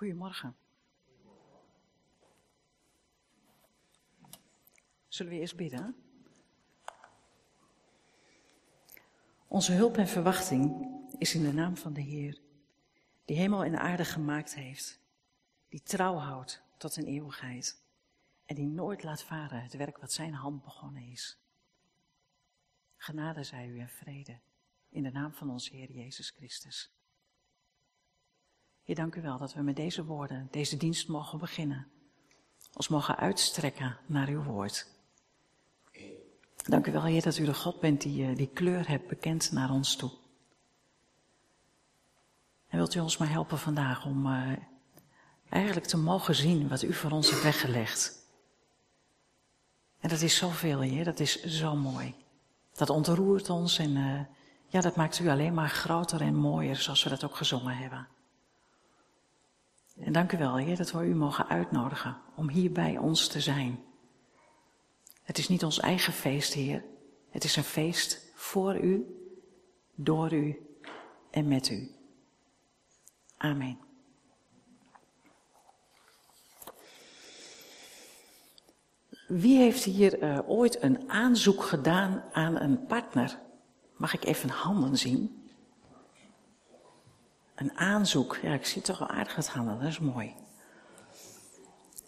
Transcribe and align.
Goedemorgen. 0.00 0.56
Zullen 5.08 5.32
we 5.32 5.38
eerst 5.38 5.56
bidden? 5.56 5.96
Onze 9.48 9.72
hulp 9.72 9.96
en 9.96 10.08
verwachting 10.08 10.88
is 11.18 11.34
in 11.34 11.42
de 11.42 11.52
naam 11.52 11.76
van 11.76 11.92
de 11.92 12.00
Heer, 12.00 12.40
die 13.24 13.36
hemel 13.36 13.64
en 13.64 13.78
aarde 13.78 14.04
gemaakt 14.04 14.54
heeft, 14.54 15.00
die 15.68 15.82
trouw 15.82 16.16
houdt 16.16 16.62
tot 16.76 16.96
een 16.96 17.06
eeuwigheid 17.06 17.82
en 18.44 18.54
die 18.54 18.66
nooit 18.66 19.02
laat 19.02 19.22
varen 19.22 19.62
het 19.62 19.74
werk 19.74 19.98
wat 19.98 20.12
zijn 20.12 20.34
hand 20.34 20.62
begonnen 20.62 21.02
is. 21.02 21.38
Genade 22.96 23.44
zij 23.44 23.66
u 23.66 23.78
en 23.78 23.90
vrede 23.90 24.40
in 24.88 25.02
de 25.02 25.10
naam 25.10 25.32
van 25.34 25.50
onze 25.50 25.76
Heer 25.76 25.90
Jezus 25.90 26.30
Christus. 26.30 26.99
Heer, 28.90 28.98
dank 28.98 29.14
u 29.14 29.22
wel 29.22 29.38
dat 29.38 29.54
we 29.54 29.62
met 29.62 29.76
deze 29.76 30.04
woorden 30.04 30.48
deze 30.50 30.76
dienst 30.76 31.08
mogen 31.08 31.38
beginnen. 31.38 31.86
Ons 32.74 32.88
mogen 32.88 33.16
uitstrekken 33.16 33.98
naar 34.06 34.28
uw 34.28 34.42
woord. 34.42 34.86
Dank 36.66 36.86
u 36.86 36.92
wel, 36.92 37.04
Heer, 37.04 37.22
dat 37.22 37.38
u 37.38 37.44
de 37.44 37.54
God 37.54 37.80
bent 37.80 38.00
die 38.00 38.26
eh, 38.26 38.36
die 38.36 38.46
kleur 38.46 38.88
hebt 38.88 39.08
bekend 39.08 39.52
naar 39.52 39.70
ons 39.70 39.96
toe. 39.96 40.10
En 42.68 42.78
wilt 42.78 42.94
u 42.94 43.00
ons 43.00 43.16
maar 43.16 43.30
helpen 43.30 43.58
vandaag 43.58 44.04
om 44.04 44.26
uh, 44.26 44.52
eigenlijk 45.48 45.86
te 45.86 45.96
mogen 45.96 46.34
zien 46.34 46.68
wat 46.68 46.82
u 46.82 46.92
voor 46.92 47.10
ons 47.10 47.30
hebt 47.30 47.42
weggelegd. 47.42 48.26
En 50.00 50.08
dat 50.08 50.20
is 50.20 50.36
zoveel, 50.36 50.80
Heer, 50.80 51.04
dat 51.04 51.20
is 51.20 51.44
zo 51.44 51.76
mooi. 51.76 52.14
Dat 52.74 52.90
ontroert 52.90 53.50
ons 53.50 53.78
en 53.78 53.96
uh, 53.96 54.20
ja, 54.66 54.80
dat 54.80 54.96
maakt 54.96 55.18
u 55.18 55.28
alleen 55.28 55.54
maar 55.54 55.70
groter 55.70 56.20
en 56.20 56.34
mooier, 56.34 56.76
zoals 56.76 57.02
we 57.02 57.10
dat 57.10 57.24
ook 57.24 57.36
gezongen 57.36 57.76
hebben. 57.76 58.08
En 60.04 60.12
dank 60.12 60.32
u 60.32 60.38
wel, 60.38 60.56
Heer, 60.56 60.76
dat 60.76 60.92
we 60.92 61.04
u 61.04 61.14
mogen 61.14 61.48
uitnodigen 61.48 62.16
om 62.36 62.48
hier 62.48 62.72
bij 62.72 62.98
ons 62.98 63.28
te 63.28 63.40
zijn. 63.40 63.80
Het 65.22 65.38
is 65.38 65.48
niet 65.48 65.64
ons 65.64 65.80
eigen 65.80 66.12
feest, 66.12 66.52
Heer. 66.52 66.84
Het 67.30 67.44
is 67.44 67.56
een 67.56 67.64
feest 67.64 68.32
voor 68.34 68.78
u, 68.78 69.06
door 69.94 70.32
u 70.32 70.66
en 71.30 71.48
met 71.48 71.70
u. 71.70 71.90
Amen. 73.36 73.78
Wie 79.26 79.58
heeft 79.58 79.84
hier 79.84 80.22
uh, 80.22 80.38
ooit 80.46 80.82
een 80.82 81.10
aanzoek 81.10 81.62
gedaan 81.62 82.22
aan 82.32 82.60
een 82.60 82.86
partner? 82.86 83.38
Mag 83.96 84.14
ik 84.14 84.24
even 84.24 84.48
handen 84.48 84.96
zien? 84.96 85.39
Een 87.60 87.76
aanzoek. 87.76 88.38
Ja, 88.42 88.52
ik 88.52 88.66
zie 88.66 88.82
toch 88.82 88.98
wel 88.98 89.08
aardig 89.08 89.36
het 89.36 89.48
handen, 89.48 89.78
dat 89.78 89.88
is 89.88 89.98
mooi. 89.98 90.34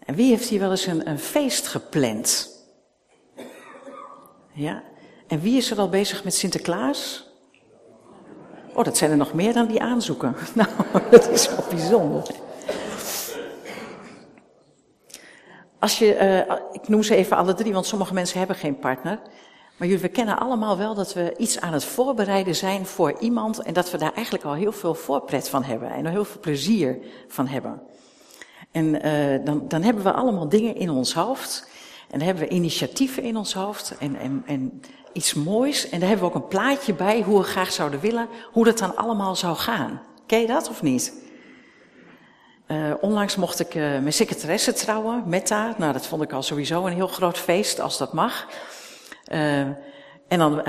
En 0.05 0.15
wie 0.15 0.29
heeft 0.29 0.49
hier 0.49 0.61
wel 0.61 0.71
eens 0.71 0.87
een, 0.87 1.09
een 1.09 1.19
feest 1.19 1.67
gepland? 1.67 2.51
Ja? 4.53 4.83
En 5.27 5.41
wie 5.41 5.57
is 5.57 5.71
er 5.71 5.79
al 5.79 5.89
bezig 5.89 6.25
met 6.25 6.35
Sinterklaas? 6.35 7.31
Oh, 8.75 8.85
dat 8.85 8.97
zijn 8.97 9.11
er 9.11 9.17
nog 9.17 9.35
meer 9.35 9.53
dan 9.53 9.67
die 9.67 9.83
aanzoeken. 9.83 10.37
Nou, 10.55 10.69
dat 11.11 11.29
is 11.29 11.49
wel 11.49 11.65
bijzonder. 11.69 12.29
Als 15.79 15.99
je, 15.99 16.45
uh, 16.49 16.57
ik 16.73 16.89
noem 16.89 17.03
ze 17.03 17.15
even 17.15 17.37
alle 17.37 17.55
drie, 17.55 17.73
want 17.73 17.87
sommige 17.87 18.15
mensen 18.15 18.39
hebben 18.39 18.57
geen 18.57 18.79
partner. 18.79 19.21
Maar 19.77 19.89
jullie, 19.89 20.03
we 20.03 20.09
kennen 20.09 20.39
allemaal 20.39 20.79
wel 20.79 20.95
dat 20.95 21.15
we 21.15 21.35
iets 21.37 21.61
aan 21.61 21.73
het 21.73 21.85
voorbereiden 21.85 22.55
zijn 22.55 22.87
voor 22.87 23.19
iemand 23.19 23.59
en 23.59 23.73
dat 23.73 23.91
we 23.91 23.99
daar 23.99 24.13
eigenlijk 24.13 24.45
al 24.45 24.55
heel 24.55 24.73
veel 24.73 24.95
voorpret 24.95 25.49
van 25.49 25.65
hebben 25.65 25.91
en 25.91 26.07
heel 26.07 26.25
veel 26.25 26.41
plezier 26.41 26.99
van 27.29 27.47
hebben. 27.47 27.83
En 28.71 29.07
uh, 29.07 29.45
dan, 29.45 29.69
dan 29.69 29.83
hebben 29.83 30.05
we 30.05 30.13
allemaal 30.13 30.49
dingen 30.49 30.77
in 30.77 30.91
ons 30.91 31.15
hoofd 31.15 31.69
en 32.11 32.19
dan 32.19 32.27
hebben 32.27 32.49
we 32.49 32.55
initiatieven 32.55 33.23
in 33.23 33.37
ons 33.37 33.55
hoofd 33.55 33.95
en, 33.99 34.17
en, 34.17 34.43
en 34.47 34.83
iets 35.13 35.35
moois. 35.35 35.89
En 35.89 36.01
daar 36.01 36.09
hebben 36.09 36.29
we 36.29 36.35
ook 36.35 36.43
een 36.43 36.49
plaatje 36.49 36.95
bij 36.95 37.23
hoe 37.23 37.39
we 37.39 37.45
graag 37.45 37.73
zouden 37.73 38.01
willen, 38.01 38.29
hoe 38.53 38.65
dat 38.65 38.79
dan 38.79 38.97
allemaal 38.97 39.37
zou 39.37 39.57
gaan. 39.57 40.03
Ken 40.27 40.41
je 40.41 40.47
dat 40.47 40.69
of 40.69 40.83
niet? 40.83 41.21
Uh, 42.69 42.93
onlangs 43.01 43.37
mocht 43.37 43.61
ik 43.61 43.75
uh, 43.75 43.83
mijn 43.83 44.13
secretaresse 44.13 44.73
trouwen, 44.73 45.23
Metta. 45.27 45.75
Nou, 45.79 45.93
dat 45.93 46.07
vond 46.07 46.23
ik 46.23 46.33
al 46.33 46.43
sowieso 46.43 46.87
een 46.87 46.93
heel 46.93 47.07
groot 47.07 47.39
feest, 47.39 47.81
als 47.81 47.99
dat 47.99 48.13
mag. 48.13 48.49
Uh, 49.33 49.61
en 50.29 50.39
dan 50.39 50.69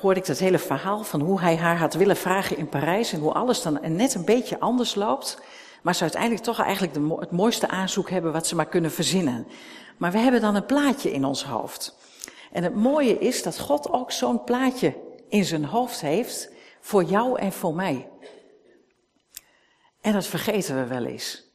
hoorde 0.00 0.20
ik 0.20 0.26
het 0.26 0.38
hele 0.38 0.58
verhaal 0.58 1.04
van 1.04 1.20
hoe 1.20 1.40
hij 1.40 1.56
haar 1.56 1.78
had 1.78 1.94
willen 1.94 2.16
vragen 2.16 2.56
in 2.56 2.68
Parijs 2.68 3.12
en 3.12 3.20
hoe 3.20 3.32
alles 3.32 3.62
dan 3.62 3.78
net 3.82 4.14
een 4.14 4.24
beetje 4.24 4.60
anders 4.60 4.94
loopt. 4.94 5.40
Maar 5.82 5.94
ze 5.94 6.02
uiteindelijk 6.02 6.42
toch 6.42 6.60
eigenlijk 6.60 6.94
de, 6.94 7.16
het 7.20 7.30
mooiste 7.30 7.68
aanzoek 7.68 8.10
hebben 8.10 8.32
wat 8.32 8.46
ze 8.46 8.54
maar 8.54 8.68
kunnen 8.68 8.92
verzinnen. 8.92 9.46
Maar 9.96 10.12
we 10.12 10.18
hebben 10.18 10.40
dan 10.40 10.54
een 10.54 10.66
plaatje 10.66 11.12
in 11.12 11.24
ons 11.24 11.44
hoofd. 11.44 11.96
En 12.52 12.62
het 12.62 12.74
mooie 12.74 13.18
is 13.18 13.42
dat 13.42 13.58
God 13.58 13.90
ook 13.90 14.12
zo'n 14.12 14.44
plaatje 14.44 14.94
in 15.28 15.44
zijn 15.44 15.64
hoofd 15.64 16.00
heeft 16.00 16.50
voor 16.80 17.04
jou 17.04 17.38
en 17.38 17.52
voor 17.52 17.74
mij. 17.74 18.08
En 20.00 20.12
dat 20.12 20.26
vergeten 20.26 20.76
we 20.76 20.86
wel 20.86 21.04
eens. 21.04 21.45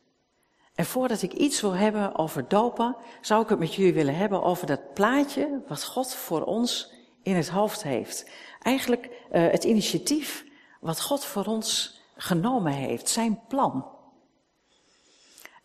En 0.76 0.86
voordat 0.86 1.22
ik 1.22 1.34
iets 1.34 1.62
wil 1.62 1.74
hebben 1.76 2.16
over 2.16 2.48
dopen, 2.48 2.96
zou 3.22 3.44
ik 3.44 3.50
het 3.50 3.60
met 3.60 3.76
jullie 3.76 3.94
willen 3.94 4.16
hebben 4.16 4.44
over 4.44 4.68
dat 4.68 4.94
plaatje 4.94 5.62
wat 5.68 5.86
God 5.86 6.14
voor 6.14 6.44
ons 6.44 6.94
in 7.24 7.36
het 7.36 7.50
hoofd 7.50 7.84
heeft. 7.84 8.30
Eigenlijk 8.60 9.06
uh, 9.06 9.52
het 9.52 9.64
initiatief 9.64 10.46
wat 10.80 11.02
God 11.02 11.26
voor 11.26 11.46
ons 11.46 12.00
genomen 12.16 12.74
heeft, 12.74 13.10
zijn 13.10 13.40
plan. 13.48 13.86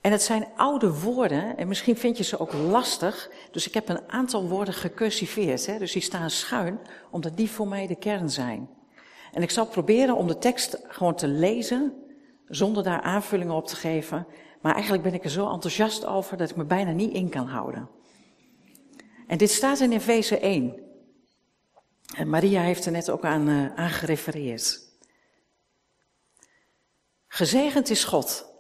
En 0.01 0.13
het 0.13 0.23
zijn 0.23 0.47
oude 0.57 1.01
woorden 1.01 1.57
en 1.57 1.69
misschien 1.69 1.97
vind 1.97 2.17
je 2.17 2.25
ze 2.25 2.39
ook 2.39 2.53
lastig. 2.53 3.31
Dus 3.51 3.67
ik 3.67 3.75
heb 3.75 3.89
een 3.89 4.11
aantal 4.11 4.49
woorden 4.49 4.75
gecursiveerd. 4.75 5.67
Hè? 5.67 5.79
Dus 5.79 5.93
die 5.93 6.03
staan 6.03 6.31
schuin, 6.31 6.79
omdat 7.11 7.37
die 7.37 7.51
voor 7.51 7.69
mij 7.69 7.87
de 7.87 7.97
kern 7.97 8.31
zijn. 8.31 8.69
En 9.33 9.43
ik 9.43 9.51
zal 9.51 9.67
proberen 9.67 10.17
om 10.17 10.27
de 10.27 10.39
tekst 10.39 10.79
gewoon 10.89 11.15
te 11.15 11.29
lezen, 11.29 11.93
zonder 12.49 12.83
daar 12.83 13.01
aanvullingen 13.01 13.55
op 13.55 13.67
te 13.67 13.77
geven. 13.77 14.27
Maar 14.61 14.73
eigenlijk 14.73 15.03
ben 15.03 15.15
ik 15.15 15.25
er 15.25 15.31
zo 15.31 15.51
enthousiast 15.51 16.05
over 16.05 16.37
dat 16.37 16.51
ik 16.51 16.57
me 16.57 16.65
bijna 16.65 16.91
niet 16.91 17.13
in 17.13 17.29
kan 17.29 17.47
houden. 17.47 17.89
En 19.27 19.39
dit 19.39 19.51
staat 19.51 19.81
in 19.81 19.93
Efeze 19.93 20.39
1. 20.39 20.85
En 22.17 22.29
Maria 22.29 22.63
heeft 22.63 22.87
er 22.87 22.93
net 22.93 23.11
ook 23.11 23.25
aan, 23.25 23.49
uh, 23.49 23.75
aan 23.75 23.91
gerefereerd. 23.91 24.81
Gezegend 27.27 27.91
is 27.91 28.05
God 28.05 28.55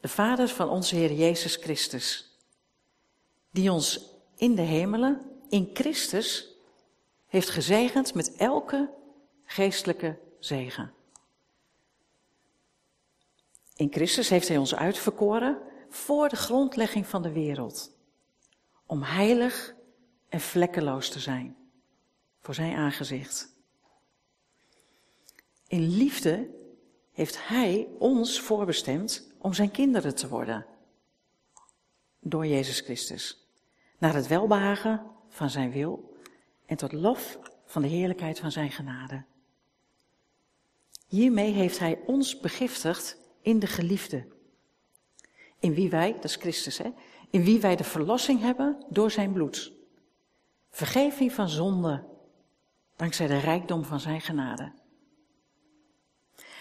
de 0.00 0.08
Vader 0.08 0.48
van 0.48 0.68
onze 0.68 0.96
Heer 0.96 1.12
Jezus 1.12 1.56
Christus, 1.56 2.38
die 3.50 3.72
ons 3.72 4.14
in 4.36 4.54
de 4.54 4.62
hemelen, 4.62 5.20
in 5.48 5.70
Christus, 5.72 6.48
heeft 7.26 7.50
gezegend 7.50 8.14
met 8.14 8.34
elke 8.36 8.90
geestelijke 9.44 10.18
zegen. 10.38 10.92
In 13.80 13.92
Christus 13.92 14.28
heeft 14.28 14.48
Hij 14.48 14.56
ons 14.56 14.74
uitverkoren 14.74 15.58
voor 15.88 16.28
de 16.28 16.36
grondlegging 16.36 17.06
van 17.06 17.22
de 17.22 17.32
wereld, 17.32 17.96
om 18.86 19.02
heilig 19.02 19.74
en 20.28 20.40
vlekkeloos 20.40 21.08
te 21.08 21.18
zijn 21.18 21.56
voor 22.40 22.54
Zijn 22.54 22.76
aangezicht. 22.76 23.54
In 25.66 25.88
liefde 25.96 26.48
heeft 27.12 27.48
Hij 27.48 27.88
ons 27.98 28.40
voorbestemd 28.40 29.32
om 29.38 29.54
zijn 29.54 29.70
kinderen 29.70 30.14
te 30.14 30.28
worden. 30.28 30.66
Door 32.18 32.46
Jezus 32.46 32.80
Christus. 32.80 33.48
Naar 33.98 34.14
het 34.14 34.26
welbehagen 34.26 35.06
van 35.28 35.50
zijn 35.50 35.70
wil 35.70 36.16
en 36.66 36.76
tot 36.76 36.92
lof 36.92 37.38
van 37.64 37.82
de 37.82 37.88
heerlijkheid 37.88 38.38
van 38.38 38.52
zijn 38.52 38.70
genade. 38.70 39.24
Hiermee 41.06 41.52
heeft 41.52 41.78
hij 41.78 41.98
ons 42.06 42.40
begiftigd 42.40 43.19
in 43.42 43.58
de 43.58 43.66
geliefde. 43.66 44.26
In 45.58 45.74
wie 45.74 45.90
wij, 45.90 46.12
dat 46.12 46.24
is 46.24 46.36
Christus 46.36 46.78
hè, 46.78 46.92
in 47.30 47.44
wie 47.44 47.60
wij 47.60 47.76
de 47.76 47.84
verlossing 47.84 48.40
hebben 48.40 48.84
door 48.88 49.10
zijn 49.10 49.32
bloed. 49.32 49.72
Vergeving 50.70 51.32
van 51.32 51.48
zonde, 51.48 52.04
dankzij 52.96 53.26
de 53.26 53.38
rijkdom 53.38 53.84
van 53.84 54.00
zijn 54.00 54.20
genade. 54.20 54.72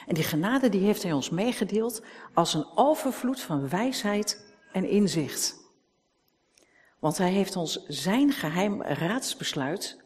En 0.08 0.16
die 0.16 0.24
genade 0.24 0.70
die 0.70 0.82
heeft 0.82 1.04
hij 1.04 1.14
ons 1.14 1.30
meegedeeld 1.30 2.02
als 2.34 2.54
een 2.54 2.68
overvloed 2.76 3.42
van 3.42 3.70
wijsheid 3.70 4.56
en 4.72 4.90
inzicht. 4.90 5.58
Want 7.00 7.18
hij 7.18 7.32
heeft 7.32 7.56
ons 7.56 7.86
zijn 7.88 8.32
geheim 8.32 8.82
raadsbesluit 8.82 10.04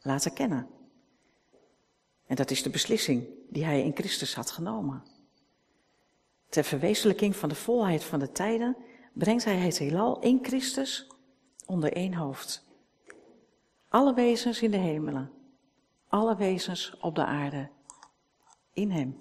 laten 0.00 0.32
kennen. 0.32 0.68
En 2.26 2.36
dat 2.36 2.50
is 2.50 2.62
de 2.62 2.70
beslissing 2.70 3.28
die 3.50 3.64
hij 3.64 3.82
in 3.82 3.94
Christus 3.94 4.34
had 4.34 4.50
genomen. 4.50 5.02
Ter 6.48 6.64
verwezenlijking 6.64 7.36
van 7.36 7.48
de 7.48 7.54
volheid 7.54 8.04
van 8.04 8.18
de 8.18 8.32
tijden 8.32 8.76
brengt 9.12 9.44
hij 9.44 9.56
het 9.56 9.78
heelal 9.78 10.20
in 10.20 10.38
Christus 10.42 11.06
onder 11.66 11.92
één 11.92 12.14
hoofd. 12.14 12.64
Alle 13.88 14.14
wezens 14.14 14.62
in 14.62 14.70
de 14.70 14.76
hemelen, 14.76 15.30
alle 16.08 16.36
wezens 16.36 16.96
op 17.00 17.14
de 17.14 17.24
aarde, 17.24 17.68
in 18.72 18.90
hem. 18.90 19.18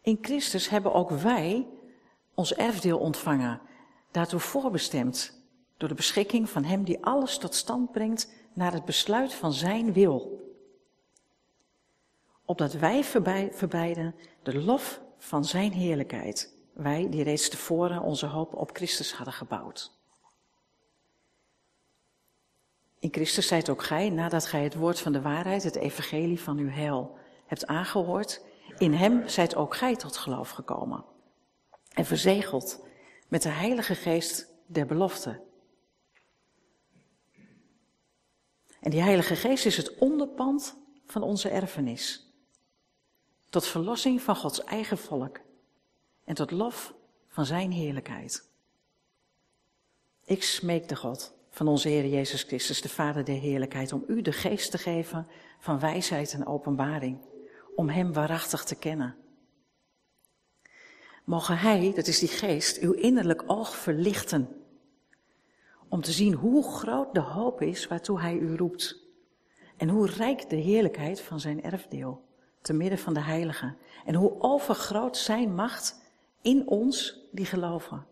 In 0.00 0.18
Christus 0.20 0.68
hebben 0.68 0.92
ook 0.92 1.10
wij 1.10 1.68
ons 2.34 2.54
erfdeel 2.54 2.98
ontvangen, 2.98 3.60
daartoe 4.10 4.40
voorbestemd, 4.40 5.40
door 5.76 5.88
de 5.88 5.94
beschikking 5.94 6.50
van 6.50 6.64
Hem 6.64 6.84
die 6.84 7.04
alles 7.04 7.38
tot 7.38 7.54
stand 7.54 7.92
brengt 7.92 8.32
naar 8.52 8.72
het 8.72 8.84
besluit 8.84 9.34
van 9.34 9.52
Zijn 9.52 9.92
wil. 9.92 10.40
Opdat 12.52 12.72
wij 12.72 13.04
verbreiden 13.52 14.14
de 14.42 14.62
lof 14.62 15.00
van 15.18 15.44
Zijn 15.44 15.72
heerlijkheid, 15.72 16.54
wij 16.74 17.08
die 17.10 17.22
reeds 17.22 17.48
tevoren 17.48 18.02
onze 18.02 18.26
hoop 18.26 18.54
op 18.54 18.70
Christus 18.72 19.12
hadden 19.12 19.34
gebouwd. 19.34 19.92
In 22.98 23.12
Christus 23.12 23.46
zijt 23.46 23.68
ook 23.68 23.82
gij, 23.82 24.10
nadat 24.10 24.46
gij 24.46 24.62
het 24.62 24.74
woord 24.74 25.00
van 25.00 25.12
de 25.12 25.20
waarheid, 25.20 25.62
het 25.62 25.76
evangelie 25.76 26.40
van 26.40 26.58
uw 26.58 26.68
heil, 26.68 27.16
hebt 27.46 27.66
aangehoord, 27.66 28.44
in 28.78 28.92
hem 28.92 29.28
zijt 29.28 29.54
ook 29.54 29.76
gij 29.76 29.96
tot 29.96 30.16
geloof 30.16 30.50
gekomen. 30.50 31.04
En 31.88 32.04
verzegeld 32.04 32.84
met 33.28 33.42
de 33.42 33.48
Heilige 33.48 33.94
Geest 33.94 34.52
der 34.66 34.86
belofte. 34.86 35.40
En 38.80 38.90
die 38.90 39.02
Heilige 39.02 39.36
Geest 39.36 39.66
is 39.66 39.76
het 39.76 39.98
onderpand 39.98 40.76
van 41.06 41.22
onze 41.22 41.48
erfenis. 41.48 42.21
Tot 43.52 43.66
verlossing 43.66 44.22
van 44.22 44.36
Gods 44.36 44.64
eigen 44.64 44.98
volk. 44.98 45.40
En 46.24 46.34
tot 46.34 46.50
lof 46.50 46.94
van 47.28 47.46
Zijn 47.46 47.70
heerlijkheid. 47.70 48.48
Ik 50.24 50.42
smeek 50.42 50.88
de 50.88 50.96
God 50.96 51.34
van 51.50 51.68
onze 51.68 51.88
Heer 51.88 52.06
Jezus 52.06 52.42
Christus, 52.42 52.82
de 52.82 52.88
Vader 52.88 53.24
der 53.24 53.40
Heerlijkheid, 53.40 53.92
om 53.92 54.04
u 54.06 54.22
de 54.22 54.32
geest 54.32 54.70
te 54.70 54.78
geven 54.78 55.26
van 55.58 55.80
wijsheid 55.80 56.32
en 56.32 56.46
openbaring, 56.46 57.18
om 57.74 57.88
Hem 57.88 58.12
waarachtig 58.12 58.64
te 58.64 58.74
kennen. 58.74 59.16
Mogen 61.24 61.58
Hij, 61.58 61.92
dat 61.94 62.06
is 62.06 62.18
die 62.18 62.28
geest, 62.28 62.78
uw 62.78 62.92
innerlijk 62.92 63.42
oog 63.46 63.76
verlichten, 63.76 64.48
om 65.88 66.00
te 66.00 66.12
zien 66.12 66.34
hoe 66.34 66.64
groot 66.64 67.14
de 67.14 67.20
hoop 67.20 67.62
is 67.62 67.86
waartoe 67.86 68.20
Hij 68.20 68.36
u 68.36 68.56
roept, 68.56 69.02
en 69.76 69.88
hoe 69.88 70.06
rijk 70.06 70.50
de 70.50 70.56
heerlijkheid 70.56 71.20
van 71.20 71.40
Zijn 71.40 71.62
erfdeel, 71.62 72.30
te 72.62 72.72
midden 72.72 72.98
van 72.98 73.14
de 73.14 73.20
heiligen, 73.20 73.76
en 74.04 74.14
hoe 74.14 74.40
overgroot 74.40 75.16
Zijn 75.16 75.54
macht 75.54 76.00
in 76.40 76.68
ons 76.68 77.20
die 77.32 77.46
geloven. 77.46 78.06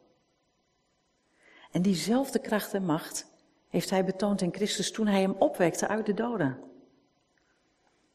En 1.71 1.83
diezelfde 1.83 2.39
kracht 2.39 2.75
en 2.75 2.85
macht 2.85 3.27
heeft 3.69 3.91
hij 3.91 4.05
betoond 4.05 4.41
in 4.41 4.55
Christus 4.55 4.93
toen 4.93 5.07
hij 5.07 5.21
hem 5.21 5.35
opwekte 5.39 5.89
uit 5.89 6.07
de 6.07 6.15
doden. 6.15 6.59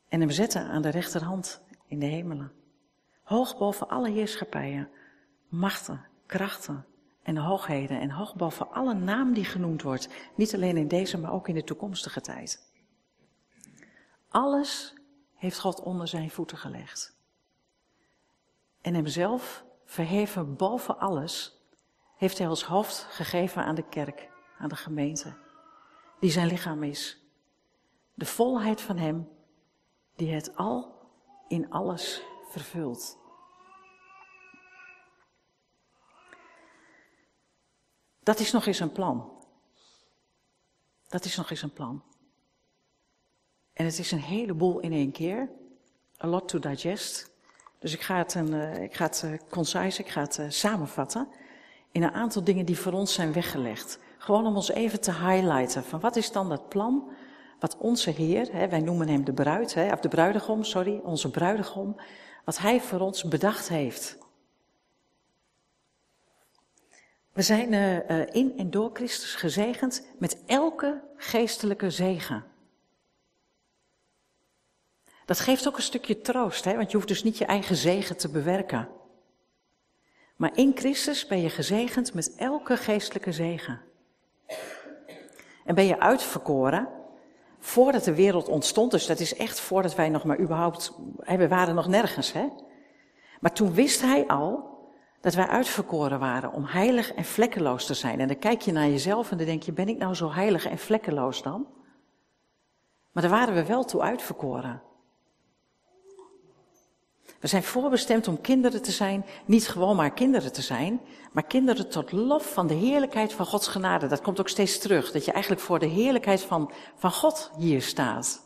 En 0.10 0.20
hem 0.20 0.30
zette 0.30 0.60
aan 0.60 0.82
de 0.82 0.90
rechterhand 0.90 1.62
in 1.88 2.00
de 2.00 2.06
hemelen. 2.06 2.52
Hoog 3.24 3.58
boven 3.58 3.88
alle 3.88 4.10
heerschappijen, 4.10 4.90
machten, 5.48 6.06
krachten 6.26 6.86
en 7.24 7.38
hoogheden. 7.38 8.00
En 8.00 8.10
hoog 8.10 8.36
boven 8.36 8.72
alle 8.72 8.94
naam 8.94 9.34
die 9.34 9.46
genoemd 9.46 9.82
wordt. 9.82 10.10
Niet 10.36 10.54
alleen 10.54 10.78
in 10.78 10.88
deze, 10.88 11.18
maar 11.18 11.34
ook 11.34 11.48
in 11.48 11.56
de 11.56 11.64
toekomstige 11.64 12.22
tijd. 12.22 12.72
Alles 14.30 14.94
heeft 15.36 15.60
God 15.60 15.80
onder 15.80 16.08
zijn 16.08 16.32
voeten 16.32 16.58
gelegd. 16.58 17.16
En 18.82 18.94
hemzelf, 18.94 19.64
verheven 19.86 20.56
boven 20.56 21.00
alles, 21.00 21.60
heeft 22.16 22.38
hij 22.38 22.48
als 22.48 22.64
hoofd 22.64 23.08
gegeven 23.10 23.66
aan 23.66 23.76
de 23.76 23.90
kerk, 23.90 24.30
aan 24.58 24.70
de 24.70 24.76
gemeente 24.76 25.44
die 26.20 26.32
zijn 26.32 26.48
lichaam 26.48 26.84
is. 26.84 27.18
De 28.14 28.26
volheid 28.26 28.82
van 28.82 28.98
Hem 28.98 29.30
die 30.16 30.34
het 30.34 30.56
al 30.56 31.10
in 31.48 31.72
alles 31.72 32.22
vervult. 32.50 33.18
Dat 38.20 38.40
is 38.40 38.52
nog 38.52 38.66
eens 38.66 38.80
een 38.80 38.92
plan. 38.92 39.46
Dat 41.08 41.26
is 41.26 41.36
nog 41.36 41.50
eens 41.50 41.62
een 41.62 41.74
plan. 41.74 42.04
En 43.76 43.86
het 43.86 44.00
is 44.00 44.12
een 44.12 44.20
heleboel 44.20 44.80
in 44.80 44.92
één 44.92 45.12
keer. 45.12 45.50
A 46.24 46.28
lot 46.28 46.48
to 46.48 46.60
digest. 46.60 47.32
Dus 47.80 47.94
ik 47.94 48.02
ga 48.02 48.18
het, 48.18 48.34
een, 48.34 48.54
uh, 48.54 48.82
ik 48.82 48.94
ga 48.94 49.06
het 49.06 49.22
uh, 49.26 49.32
concise, 49.50 50.02
ik 50.02 50.10
ga 50.10 50.22
het 50.22 50.38
uh, 50.38 50.46
samenvatten 50.50 51.28
in 51.92 52.04
een 52.04 52.12
aantal 52.12 52.44
dingen 52.44 52.66
die 52.66 52.80
voor 52.80 52.92
ons 52.92 53.14
zijn 53.14 53.34
weggelegd. 53.34 54.00
Gewoon 54.18 54.46
om 54.46 54.56
ons 54.56 54.72
even 54.72 55.02
te 55.02 55.12
highlighten 55.12 55.84
van 55.84 56.00
wat 56.00 56.16
is 56.16 56.32
dan 56.32 56.50
dat 56.50 56.70
plan 56.70 57.10
wat 57.60 57.78
onze 57.78 58.10
Heer, 58.10 58.52
hè, 58.52 58.70
wij 58.70 58.80
noemen 58.80 59.08
hem 59.08 59.24
de 59.24 59.34
bruid, 59.34 59.74
hè, 59.74 59.92
of 59.94 60.00
de 60.00 60.08
bruidegom, 60.08 60.64
sorry, 60.64 61.00
onze 61.04 61.32
bruidegom, 61.32 61.96
wat 62.46 62.58
hij 62.58 62.82
voor 62.82 63.00
ons 63.00 63.24
bedacht 63.24 63.70
heeft. 63.70 64.18
We 67.34 67.42
zijn 67.42 67.74
in 68.32 68.58
en 68.58 68.72
door 68.72 68.90
Christus 68.94 69.36
gezegend 69.36 70.08
met 70.20 70.44
elke 70.46 71.02
geestelijke 71.16 71.90
zegen. 71.90 72.44
Dat 75.26 75.40
geeft 75.40 75.68
ook 75.68 75.76
een 75.76 75.82
stukje 75.82 76.22
troost, 76.22 76.66
hè, 76.66 76.76
want 76.76 76.92
je 76.92 76.98
hoeft 76.98 77.10
dus 77.10 77.24
niet 77.24 77.38
je 77.38 77.46
eigen 77.46 77.76
zegen 77.76 78.18
te 78.18 78.30
bewerken. 78.30 78.90
Maar 80.36 80.58
in 80.58 80.72
Christus 80.76 81.28
ben 81.28 81.42
je 81.42 81.50
gezegend 81.50 82.14
met 82.14 82.36
elke 82.36 82.78
geestelijke 82.78 83.32
zegen. 83.32 83.82
En 85.66 85.76
ben 85.76 85.86
je 85.86 86.00
uitverkoren 86.00 86.88
voordat 87.60 88.04
de 88.04 88.16
wereld 88.16 88.48
ontstond. 88.48 88.92
Dus 88.92 89.06
dat 89.06 89.20
is 89.20 89.36
echt 89.36 89.60
voordat 89.60 89.96
wij 89.96 90.10
nog 90.10 90.24
maar 90.24 90.40
überhaupt, 90.40 90.94
we 91.16 91.48
waren 91.48 91.76
nog 91.76 91.88
nergens 91.88 92.34
hè. 92.34 92.48
Maar 93.40 93.54
toen 93.54 93.74
wist 93.74 94.02
hij 94.02 94.28
al 94.28 94.74
dat 95.22 95.34
wij 95.34 95.48
uitverkoren 95.48 96.20
waren 96.20 96.52
om 96.52 96.66
heilig 96.66 97.14
en 97.14 97.26
vlekkeloos 97.26 97.86
te 97.86 97.94
zijn. 97.94 98.20
En 98.20 98.28
dan 98.28 98.40
kijk 98.40 98.62
je 98.62 98.72
naar 98.72 98.88
jezelf 98.88 99.32
en 99.32 99.38
dan 99.38 99.46
denk 99.46 99.64
je, 99.64 99.74
ben 99.74 99.88
ik 99.88 99.98
nou 99.98 100.14
zo 100.14 100.32
heilig 100.32 100.66
en 100.66 100.78
vlekkeloos 100.78 101.42
dan? 101.42 101.68
Maar 103.12 103.24
daar 103.24 103.32
waren 103.32 103.54
we 103.54 103.66
wel 103.66 103.84
toe 103.84 104.02
uitverkoren. 104.02 104.82
We 107.40 107.48
zijn 107.48 107.64
voorbestemd 107.64 108.28
om 108.28 108.42
kinderen 108.42 108.82
te 108.82 108.92
zijn, 108.92 109.26
niet 109.46 109.68
gewoon 109.68 109.96
maar 109.96 110.14
kinderen 110.14 110.54
te 110.54 110.62
zijn, 110.62 111.02
maar 111.32 111.46
kinderen 111.46 111.90
tot 111.90 112.12
lof 112.12 112.54
van 112.54 112.68
de 112.68 112.74
heerlijkheid 112.74 113.34
van 113.34 113.46
Gods 113.46 113.68
genade. 113.68 114.08
Dat 114.08 114.22
komt 114.22 114.40
ook 114.40 114.50
steeds 114.50 114.78
terug, 114.78 115.12
dat 115.12 115.26
je 115.26 115.32
eigenlijk 115.32 115.64
voor 115.64 115.80
de 115.80 115.86
heerlijkheid 115.86 116.42
van, 116.42 116.72
van 116.96 117.12
God 117.12 117.52
hier 117.58 117.82
staat. 117.82 118.44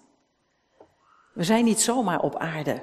We 1.34 1.44
zijn 1.44 1.66
niet 1.66 1.82
zomaar 1.82 2.20
op 2.20 2.36
aarde. 2.36 2.82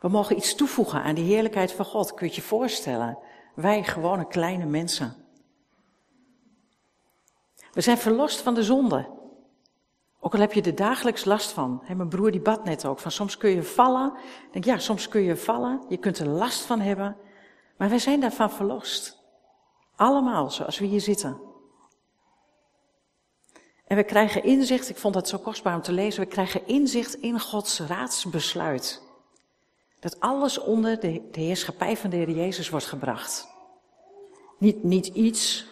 We 0.00 0.08
mogen 0.08 0.36
iets 0.36 0.54
toevoegen 0.54 1.02
aan 1.02 1.14
die 1.14 1.24
heerlijkheid 1.24 1.72
van 1.72 1.84
God. 1.84 2.14
Kun 2.14 2.26
je 2.26 2.34
je 2.34 2.42
voorstellen? 2.42 3.18
Wij 3.54 3.82
gewone 3.84 4.26
kleine 4.26 4.66
mensen. 4.66 5.14
We 7.72 7.80
zijn 7.80 7.98
verlost 7.98 8.40
van 8.40 8.54
de 8.54 8.62
zonde. 8.62 9.08
Ook 10.20 10.34
al 10.34 10.40
heb 10.40 10.52
je 10.52 10.62
er 10.62 10.74
dagelijks 10.74 11.24
last 11.24 11.52
van. 11.52 11.82
mijn 11.96 12.08
broer 12.08 12.30
die 12.30 12.40
bad 12.40 12.64
net 12.64 12.86
ook. 12.86 12.98
Van 12.98 13.10
soms 13.10 13.36
kun 13.36 13.50
je 13.50 13.62
vallen. 13.62 14.12
Ik 14.46 14.52
denk 14.52 14.64
ja, 14.64 14.78
soms 14.78 15.08
kun 15.08 15.22
je 15.22 15.36
vallen. 15.36 15.84
Je 15.88 15.96
kunt 15.96 16.18
er 16.18 16.28
last 16.28 16.60
van 16.60 16.80
hebben. 16.80 17.16
Maar 17.76 17.88
wij 17.88 17.98
zijn 17.98 18.20
daarvan 18.20 18.50
verlost. 18.50 19.18
Allemaal, 19.96 20.50
zoals 20.50 20.78
we 20.78 20.86
hier 20.86 21.00
zitten. 21.00 21.40
En 23.86 23.96
we 23.96 24.04
krijgen 24.04 24.44
inzicht, 24.44 24.88
ik 24.88 24.96
vond 24.96 25.14
het 25.14 25.28
zo 25.28 25.38
kostbaar 25.38 25.74
om 25.74 25.82
te 25.82 25.92
lezen, 25.92 26.22
we 26.22 26.28
krijgen 26.28 26.66
inzicht 26.66 27.14
in 27.14 27.40
Gods 27.40 27.80
raadsbesluit. 27.80 29.02
Dat 30.00 30.20
alles 30.20 30.58
onder 30.58 31.00
de, 31.00 31.28
de 31.30 31.40
heerschappij 31.40 31.96
van 31.96 32.10
de 32.10 32.16
Heer 32.16 32.30
Jezus 32.30 32.68
wordt 32.68 32.86
gebracht. 32.86 33.48
Niet, 34.58 34.82
niet 34.82 35.06
iets 35.06 35.66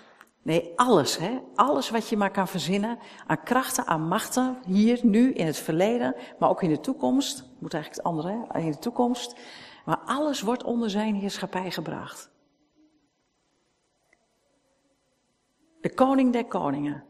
Nee, 0.48 0.72
alles, 0.76 1.16
hè? 1.16 1.38
alles 1.54 1.90
wat 1.90 2.08
je 2.08 2.16
maar 2.16 2.30
kan 2.30 2.48
verzinnen 2.48 2.98
aan 3.26 3.42
krachten, 3.42 3.86
aan 3.86 4.08
machten, 4.08 4.58
hier, 4.66 5.00
nu, 5.02 5.32
in 5.32 5.46
het 5.46 5.56
verleden, 5.56 6.14
maar 6.38 6.48
ook 6.48 6.62
in 6.62 6.68
de 6.68 6.80
toekomst. 6.80 7.44
Moet 7.58 7.74
eigenlijk 7.74 8.04
het 8.04 8.14
andere, 8.14 8.46
hè? 8.48 8.60
in 8.60 8.70
de 8.70 8.78
toekomst. 8.78 9.36
Maar 9.84 9.98
alles 9.98 10.40
wordt 10.40 10.64
onder 10.64 10.90
zijn 10.90 11.14
heerschappij 11.14 11.70
gebracht. 11.70 12.30
De 15.80 15.94
koning 15.94 16.32
der 16.32 16.44
koningen, 16.44 17.04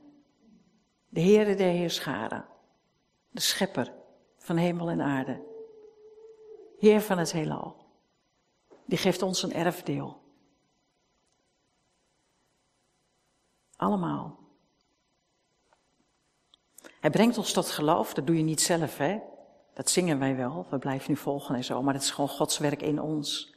de 1.09 1.21
Heere 1.21 1.55
der 1.55 1.71
heerscharen, 1.71 2.45
de 3.31 3.41
schepper 3.41 3.93
van 4.39 4.57
hemel 4.57 4.89
en 4.89 5.01
aarde, 5.01 5.43
Heer 6.79 7.01
van 7.01 7.19
het 7.19 7.33
heelal, 7.33 7.77
die 8.85 8.99
geeft 8.99 9.23
ons 9.23 9.43
een 9.43 9.53
erfdeel. 9.53 10.28
Allemaal. 13.79 14.39
Hij 17.01 17.11
brengt 17.11 17.39
ons 17.39 17.53
tot 17.53 17.71
geloof, 17.71 18.15
dat 18.15 18.27
doe 18.27 18.37
je 18.37 18.43
niet 18.43 18.61
zelf, 18.61 18.97
hè? 18.97 19.19
Dat 19.75 19.91
zingen 19.91 20.19
wij 20.19 20.37
wel, 20.37 20.67
we 20.71 20.79
blijven 20.79 21.11
nu 21.11 21.17
volgen 21.17 21.55
en 21.55 21.65
zo, 21.65 21.83
maar 21.83 21.95
het 21.95 22.03
is 22.03 22.11
gewoon 22.11 22.29
Gods 22.29 22.59
werk 22.59 22.83
in 22.83 23.01
ons. 23.01 23.55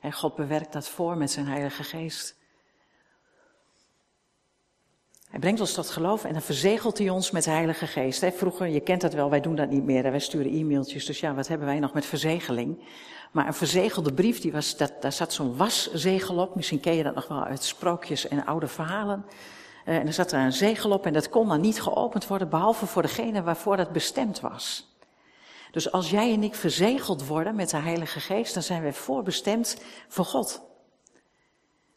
En 0.00 0.12
God 0.12 0.34
bewerkt 0.34 0.72
dat 0.72 0.88
voor 0.88 1.16
met 1.16 1.30
zijn 1.30 1.46
Heilige 1.46 1.82
Geest. 1.82 2.36
Hij 5.30 5.40
brengt 5.40 5.60
ons 5.60 5.72
tot 5.72 5.90
geloof 5.90 6.24
en 6.24 6.32
dan 6.32 6.42
verzegelt 6.42 6.98
hij 6.98 7.08
ons 7.08 7.30
met 7.30 7.44
de 7.44 7.50
Heilige 7.50 7.86
Geest. 7.86 8.24
Vroeger, 8.34 8.66
je 8.66 8.80
kent 8.80 9.00
dat 9.00 9.12
wel, 9.12 9.30
wij 9.30 9.40
doen 9.40 9.54
dat 9.54 9.70
niet 9.70 9.84
meer. 9.84 10.02
Wij 10.02 10.18
sturen 10.18 10.52
e-mailtjes, 10.52 11.06
dus 11.06 11.20
ja, 11.20 11.34
wat 11.34 11.48
hebben 11.48 11.66
wij 11.66 11.78
nog 11.78 11.92
met 11.92 12.06
verzegeling? 12.06 12.84
Maar 13.30 13.46
een 13.46 13.54
verzegelde 13.54 14.12
brief, 14.14 14.40
die 14.40 14.52
was, 14.52 14.76
daar 14.76 15.12
zat 15.12 15.32
zo'n 15.32 15.56
waszegel 15.56 16.36
op. 16.36 16.54
Misschien 16.54 16.80
ken 16.80 16.94
je 16.94 17.02
dat 17.02 17.14
nog 17.14 17.28
wel 17.28 17.44
uit 17.44 17.64
sprookjes 17.64 18.28
en 18.28 18.44
oude 18.44 18.68
verhalen. 18.68 19.24
Uh, 19.86 19.96
en 19.96 20.06
er 20.06 20.12
zat 20.12 20.30
daar 20.30 20.44
een 20.44 20.52
zegel 20.52 20.90
op 20.90 21.06
en 21.06 21.12
dat 21.12 21.28
kon 21.28 21.48
dan 21.48 21.60
niet 21.60 21.82
geopend 21.82 22.26
worden, 22.26 22.48
behalve 22.48 22.86
voor 22.86 23.02
degene 23.02 23.42
waarvoor 23.42 23.76
dat 23.76 23.92
bestemd 23.92 24.40
was. 24.40 24.96
Dus 25.70 25.92
als 25.92 26.10
jij 26.10 26.32
en 26.32 26.42
ik 26.42 26.54
verzegeld 26.54 27.26
worden 27.26 27.54
met 27.54 27.70
de 27.70 27.76
Heilige 27.76 28.20
Geest, 28.20 28.54
dan 28.54 28.62
zijn 28.62 28.82
wij 28.82 28.92
voorbestemd 28.92 29.82
voor 30.08 30.24
God. 30.24 30.62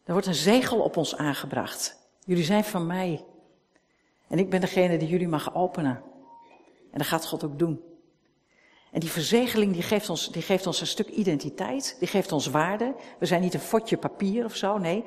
Er 0.04 0.12
wordt 0.12 0.28
een 0.28 0.36
zegel 0.36 0.80
op 0.80 0.98
ons 0.98 1.16
aangebracht. 1.16 1.98
Jullie 2.26 2.44
zijn 2.44 2.64
van 2.64 2.86
mij. 2.88 3.26
En 4.28 4.40
ik 4.40 4.50
ben 4.50 4.62
degene 4.62 4.98
die 4.98 5.08
jullie 5.08 5.28
mag 5.28 5.56
openen. 5.56 6.02
En 6.92 6.98
dat 6.98 7.08
gaat 7.08 7.28
God 7.28 7.44
ook 7.44 7.60
doen. 7.60 7.82
En 8.92 9.00
die 9.00 9.12
verzegeling 9.12 9.74
die 9.74 9.82
geeft, 9.82 10.10
ons, 10.10 10.32
die 10.32 10.42
geeft 10.42 10.68
ons 10.68 10.82
een 10.82 10.88
stuk 10.88 11.08
identiteit, 11.08 11.96
die 12.00 12.08
geeft 12.08 12.32
ons 12.32 12.48
waarde. 12.48 12.96
We 13.20 13.26
zijn 13.26 13.42
niet 13.42 13.54
een 13.54 13.60
fotje 13.60 13.98
papier 13.98 14.46
of 14.46 14.56
zo, 14.56 14.78
nee. 14.78 15.04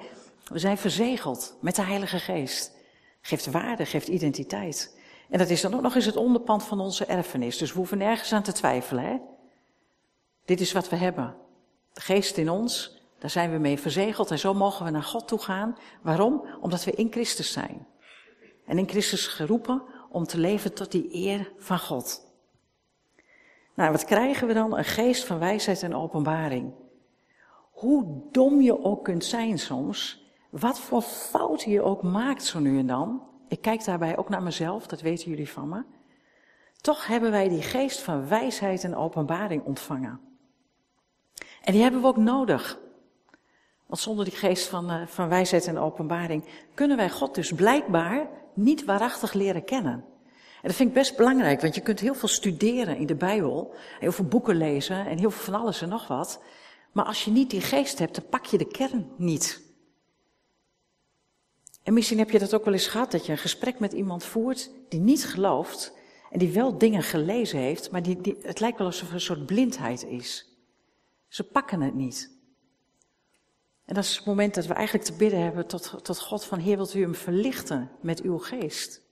We 0.49 0.59
zijn 0.59 0.79
verzegeld 0.79 1.57
met 1.61 1.77
de 1.77 1.83
Heilige 1.83 2.19
Geest. 2.19 2.77
Geeft 3.21 3.51
waarde, 3.51 3.87
geeft 3.87 4.09
identiteit. 4.09 4.99
En 5.31 5.39
dat 5.39 5.49
is 5.49 5.61
dan 5.61 5.75
ook 5.75 5.83
nog 5.83 5.95
eens 5.95 6.05
het 6.05 6.17
onderpand 6.17 6.65
van 6.65 6.81
onze 6.81 7.05
erfenis. 7.05 7.59
Dus 7.59 7.73
we 7.73 7.79
hoeven 7.79 7.99
nergens 7.99 8.33
aan 8.33 8.43
te 8.43 8.53
twijfelen. 8.53 9.05
Hè? 9.05 9.17
Dit 10.45 10.61
is 10.61 10.73
wat 10.73 10.89
we 10.89 10.97
hebben. 10.97 11.37
De 11.93 12.01
geest 12.01 12.37
in 12.37 12.51
ons, 12.51 13.03
daar 13.19 13.31
zijn 13.31 13.51
we 13.51 13.59
mee 13.59 13.79
verzegeld 13.79 14.31
en 14.31 14.39
zo 14.39 14.55
mogen 14.55 14.85
we 14.85 14.91
naar 14.91 15.03
God 15.03 15.29
toe 15.29 15.39
gaan. 15.39 15.77
Waarom? 16.03 16.47
Omdat 16.61 16.85
we 16.85 16.91
in 16.91 17.13
Christus 17.13 17.53
zijn. 17.53 17.87
En 18.67 18.79
in 18.79 18.89
Christus 18.89 19.27
geroepen 19.27 19.83
om 20.11 20.25
te 20.25 20.39
leven 20.39 20.75
tot 20.75 20.93
die 20.93 21.15
eer 21.15 21.53
van 21.59 21.79
God. 21.79 22.27
Nou, 23.75 23.93
wat 23.93 24.05
krijgen 24.05 24.47
we 24.47 24.55
dan? 24.55 24.77
Een 24.77 24.85
geest 24.85 25.25
van 25.25 25.39
wijsheid 25.39 25.83
en 25.83 25.95
openbaring. 25.95 26.73
Hoe 27.71 28.29
dom 28.33 28.61
je 28.61 28.85
ook 28.85 29.05
kunt 29.05 29.25
zijn 29.25 29.59
soms, 29.59 30.28
wat 30.51 30.81
voor 30.81 31.03
fouten 31.03 31.71
je 31.71 31.83
ook 31.83 32.03
maakt 32.03 32.45
zo 32.45 32.59
nu 32.59 32.79
en 32.79 32.87
dan, 32.87 33.23
ik 33.49 33.61
kijk 33.61 33.85
daarbij 33.85 34.17
ook 34.17 34.29
naar 34.29 34.43
mezelf, 34.43 34.87
dat 34.87 35.01
weten 35.01 35.31
jullie 35.31 35.51
van 35.51 35.69
me. 35.69 35.83
Toch 36.81 37.07
hebben 37.07 37.31
wij 37.31 37.49
die 37.49 37.63
geest 37.63 38.01
van 38.01 38.29
wijsheid 38.29 38.85
en 38.85 38.97
openbaring 38.97 39.65
ontvangen. 39.65 40.21
En 41.63 41.73
die 41.73 41.83
hebben 41.83 42.01
we 42.01 42.07
ook 42.07 42.17
nodig. 42.17 42.79
Want 43.87 44.01
zonder 44.01 44.25
die 44.25 44.35
geest 44.35 44.69
van, 44.69 44.91
uh, 44.91 45.07
van 45.07 45.29
wijsheid 45.29 45.67
en 45.67 45.79
openbaring 45.79 46.45
kunnen 46.75 46.97
wij 46.97 47.11
God 47.11 47.35
dus 47.35 47.53
blijkbaar 47.53 48.29
niet 48.55 48.85
waarachtig 48.85 49.33
leren 49.33 49.65
kennen. 49.65 50.05
En 50.63 50.69
dat 50.69 50.75
vind 50.75 50.89
ik 50.89 50.95
best 50.95 51.17
belangrijk, 51.17 51.61
want 51.61 51.75
je 51.75 51.81
kunt 51.81 52.01
heel 52.01 52.15
veel 52.15 52.29
studeren 52.29 52.97
in 52.97 53.07
de 53.07 53.15
Bijbel, 53.15 53.75
heel 53.99 54.13
veel 54.13 54.25
boeken 54.25 54.57
lezen 54.57 55.07
en 55.07 55.19
heel 55.19 55.31
veel 55.31 55.53
van 55.53 55.61
alles 55.61 55.83
en 55.83 55.89
nog 55.89 56.07
wat. 56.07 56.43
Maar 56.93 57.05
als 57.05 57.25
je 57.25 57.31
niet 57.31 57.51
die 57.51 57.61
geest 57.61 57.99
hebt, 57.99 58.15
dan 58.15 58.25
pak 58.31 58.45
je 58.45 58.59
de 58.59 58.69
kern 58.69 59.11
niet. 59.17 59.68
En 61.89 61.95
misschien 61.95 62.19
heb 62.19 62.31
je 62.31 62.39
dat 62.39 62.55
ook 62.55 62.65
wel 62.65 62.75
eens 62.75 62.87
gehad, 62.87 63.11
dat 63.11 63.27
je 63.27 63.33
een 63.33 63.39
gesprek 63.39 63.79
met 63.79 63.93
iemand 63.93 64.25
voert 64.25 64.71
die 64.89 65.01
niet 65.01 65.25
gelooft 65.25 65.93
en 66.31 66.39
die 66.39 66.53
wel 66.53 66.79
dingen 66.79 67.03
gelezen 67.03 67.59
heeft, 67.59 67.91
maar 67.91 68.03
die, 68.03 68.21
die, 68.21 68.37
het 68.43 68.61
lijkt 68.61 68.79
wel 68.79 68.87
alsof 68.87 69.09
er 69.09 69.15
een 69.15 69.21
soort 69.21 69.47
blindheid 69.47 70.05
is. 70.05 70.57
Ze 71.29 71.45
pakken 71.45 71.81
het 71.81 71.95
niet. 71.95 72.31
En 73.85 73.95
dat 73.95 74.05
is 74.05 74.17
het 74.17 74.27
moment 74.27 74.55
dat 74.55 74.67
we 74.67 74.75
eigenlijk 74.75 75.07
te 75.07 75.17
bidden 75.17 75.41
hebben 75.41 75.67
tot, 75.67 76.05
tot 76.05 76.21
God 76.21 76.45
van 76.45 76.59
Heer, 76.59 76.77
wilt 76.77 76.95
u 76.95 77.01
hem 77.01 77.15
verlichten 77.15 77.91
met 78.01 78.23
uw 78.23 78.39
geest? 78.39 79.03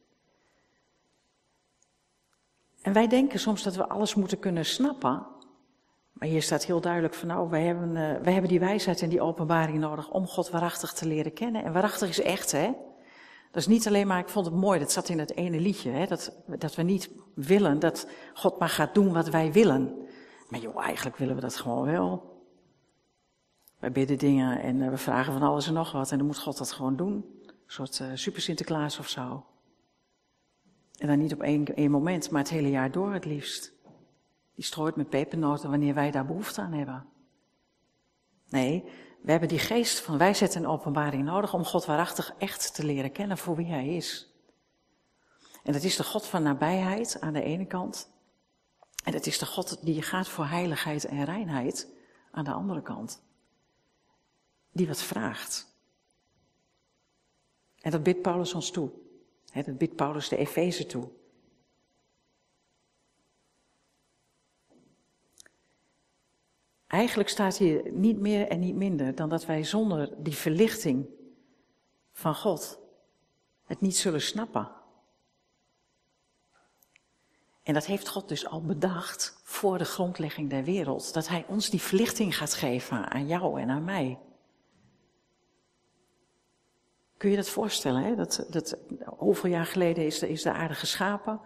En 2.83 2.93
wij 2.93 3.09
denken 3.09 3.41
soms 3.41 3.63
dat 3.63 3.77
we 3.77 3.89
alles 3.89 4.15
moeten 4.15 4.39
kunnen 4.39 4.65
snappen. 4.65 5.27
Maar 6.19 6.29
hier 6.29 6.43
staat 6.43 6.65
heel 6.65 6.81
duidelijk 6.81 7.15
van 7.15 7.29
nou, 7.29 7.51
wij 7.51 7.63
hebben, 7.63 7.89
uh, 7.89 8.23
wij 8.23 8.33
hebben 8.33 8.51
die 8.51 8.61
wijsheid 8.61 9.03
en 9.03 9.09
die 9.09 9.21
openbaring 9.21 9.79
nodig 9.79 10.11
om 10.11 10.27
God 10.27 10.51
waarachtig 10.51 10.93
te 10.93 11.07
leren 11.07 11.33
kennen. 11.33 11.65
En 11.65 11.73
waarachtig 11.73 12.09
is 12.09 12.21
echt, 12.21 12.53
hè? 12.53 12.73
Dat 13.51 13.63
is 13.63 13.67
niet 13.67 13.87
alleen 13.87 14.07
maar, 14.07 14.19
ik 14.19 14.29
vond 14.29 14.47
het 14.47 14.55
mooi, 14.55 14.79
dat 14.79 14.93
zat 14.93 15.09
in 15.09 15.19
het 15.19 15.37
ene 15.37 15.61
liedje, 15.61 15.91
hè? 15.91 16.07
Dat, 16.07 16.33
dat 16.47 16.75
we 16.75 16.83
niet 16.83 17.11
willen 17.35 17.79
dat 17.79 18.09
God 18.35 18.59
maar 18.59 18.69
gaat 18.69 18.95
doen 18.95 19.13
wat 19.13 19.29
wij 19.29 19.53
willen. 19.53 19.95
Maar 20.49 20.61
joh, 20.61 20.85
eigenlijk 20.85 21.17
willen 21.17 21.35
we 21.35 21.41
dat 21.41 21.57
gewoon 21.57 21.85
wel. 21.85 22.35
Wij 23.79 23.93
bidden 23.93 24.19
dingen 24.19 24.61
en 24.61 24.77
uh, 24.77 24.91
we 24.91 24.97
vragen 24.97 25.33
van 25.33 25.43
alles 25.43 25.67
en 25.67 25.73
nog 25.73 25.93
wat 25.93 26.11
en 26.11 26.19
dan 26.19 26.27
moet 26.27 26.39
God 26.39 26.59
dat 26.59 26.73
gewoon 26.73 26.97
doen. 26.97 27.13
Een 27.47 27.55
soort 27.67 27.99
uh, 27.99 28.07
super 28.15 28.43
Sinterklaas 28.43 28.99
of 28.99 29.09
zo. 29.09 29.45
En 30.99 31.07
dan 31.07 31.19
niet 31.19 31.33
op 31.33 31.43
één, 31.43 31.77
één 31.77 31.91
moment, 31.91 32.31
maar 32.31 32.41
het 32.41 32.51
hele 32.51 32.71
jaar 32.71 32.91
door 32.91 33.13
het 33.13 33.25
liefst. 33.25 33.76
Die 34.57 34.65
strooit 34.65 34.97
met 34.97 35.09
pepernoten 35.09 35.71
wanneer 35.71 35.95
wij 35.95 36.11
daar 36.11 36.27
behoefte 36.27 36.61
aan 36.61 36.73
hebben. 36.73 37.07
Nee, 38.49 38.85
we 39.23 39.31
hebben 39.31 39.49
die 39.49 39.59
geest 39.59 40.01
van 40.01 40.19
wijsheid 40.19 40.55
en 40.55 40.67
openbaring 40.67 41.25
nodig 41.25 41.55
om 41.55 41.65
God 41.65 41.85
waarachtig 41.85 42.35
echt 42.39 42.75
te 42.75 42.85
leren 42.85 43.13
kennen 43.13 43.39
voor 43.39 43.57
wie 43.57 43.67
Hij 43.67 43.89
is. 43.97 44.35
En 45.63 45.73
dat 45.73 45.83
is 45.83 45.97
de 45.97 46.05
God 46.05 46.27
van 46.27 46.43
nabijheid 46.43 47.21
aan 47.21 47.33
de 47.33 47.43
ene 47.43 47.67
kant. 47.67 48.11
En 49.05 49.13
dat 49.13 49.27
is 49.27 49.39
de 49.39 49.47
God 49.47 49.85
die 49.85 50.03
gaat 50.03 50.29
voor 50.29 50.47
heiligheid 50.47 51.05
en 51.05 51.25
reinheid 51.25 51.89
aan 52.31 52.45
de 52.45 52.53
andere 52.53 52.83
kant. 52.83 53.23
Die 54.73 54.87
wat 54.87 55.03
vraagt. 55.03 55.75
En 57.81 57.91
dat 57.91 58.03
bidt 58.03 58.23
Paulus 58.23 58.55
ons 58.55 58.71
toe. 58.71 58.91
Dat 59.53 59.79
bidt 59.79 59.97
Paulus 59.97 60.29
de 60.29 60.37
Efeze 60.37 60.87
toe. 60.87 61.09
Eigenlijk 66.87 67.29
staat 67.29 67.57
hier 67.57 67.93
niet 67.93 68.19
meer 68.19 68.49
en 68.49 68.61
niet 68.61 68.75
minder 68.75 69.15
dan 69.15 69.29
dat 69.29 69.47
wij 69.47 69.65
zonder 69.65 70.11
die 70.19 70.37
verlichting 70.37 71.07
van 72.13 72.35
God 72.35 72.79
het 73.65 73.81
niet 73.81 73.97
zullen 73.97 74.23
snappen. 74.23 74.71
En 77.63 77.75
dat 77.75 77.87
heeft 77.87 78.09
God 78.09 78.29
dus 78.29 78.47
al 78.47 78.63
bedacht 78.63 79.41
voor 79.43 79.79
de 79.79 79.85
grondlegging 79.85 80.51
der 80.51 80.65
wereld. 80.65 81.15
Dat 81.15 81.29
Hij 81.29 81.45
ons 81.49 81.71
die 81.71 81.81
verlichting 81.81 82.37
gaat 82.37 82.55
geven 82.55 83.11
aan 83.11 83.27
jou 83.27 83.61
en 83.61 83.71
aan 83.71 83.85
mij. 83.85 84.19
Kun 87.17 87.31
je 87.31 87.37
dat 87.37 87.49
voorstellen? 87.49 88.03
Hè? 88.03 88.15
Dat, 88.15 88.47
dat, 88.51 88.79
hoeveel 89.07 89.51
jaar 89.51 89.67
geleden 89.67 90.07
is 90.07 90.19
de, 90.19 90.29
is 90.29 90.43
de 90.43 90.53
aarde 90.53 90.75
geschapen? 90.75 91.41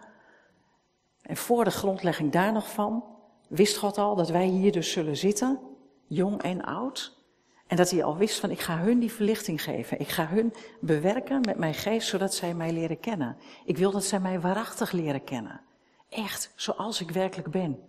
En 1.21 1.37
voor 1.37 1.63
de 1.63 1.71
grondlegging 1.71 2.31
daar 2.31 2.51
nog 2.51 2.71
van, 2.71 3.03
wist 3.51 3.77
God 3.77 3.97
al 3.97 4.15
dat 4.15 4.29
wij 4.29 4.45
hier 4.45 4.71
dus 4.71 4.91
zullen 4.91 5.17
zitten, 5.17 5.59
jong 6.07 6.41
en 6.41 6.61
oud. 6.61 7.19
En 7.67 7.77
dat 7.77 7.89
hij 7.89 8.03
al 8.03 8.17
wist 8.17 8.39
van 8.39 8.51
ik 8.51 8.59
ga 8.59 8.77
hun 8.77 8.99
die 8.99 9.11
verlichting 9.11 9.63
geven. 9.63 9.99
Ik 9.99 10.07
ga 10.07 10.27
hun 10.27 10.53
bewerken 10.79 11.41
met 11.41 11.57
mijn 11.57 11.73
geest 11.73 12.07
zodat 12.07 12.33
zij 12.33 12.53
mij 12.53 12.71
leren 12.71 12.99
kennen. 12.99 13.37
Ik 13.65 13.77
wil 13.77 13.91
dat 13.91 14.03
zij 14.03 14.19
mij 14.19 14.39
waarachtig 14.39 14.91
leren 14.91 15.23
kennen. 15.23 15.61
Echt, 16.09 16.51
zoals 16.55 17.01
ik 17.01 17.11
werkelijk 17.11 17.51
ben. 17.51 17.79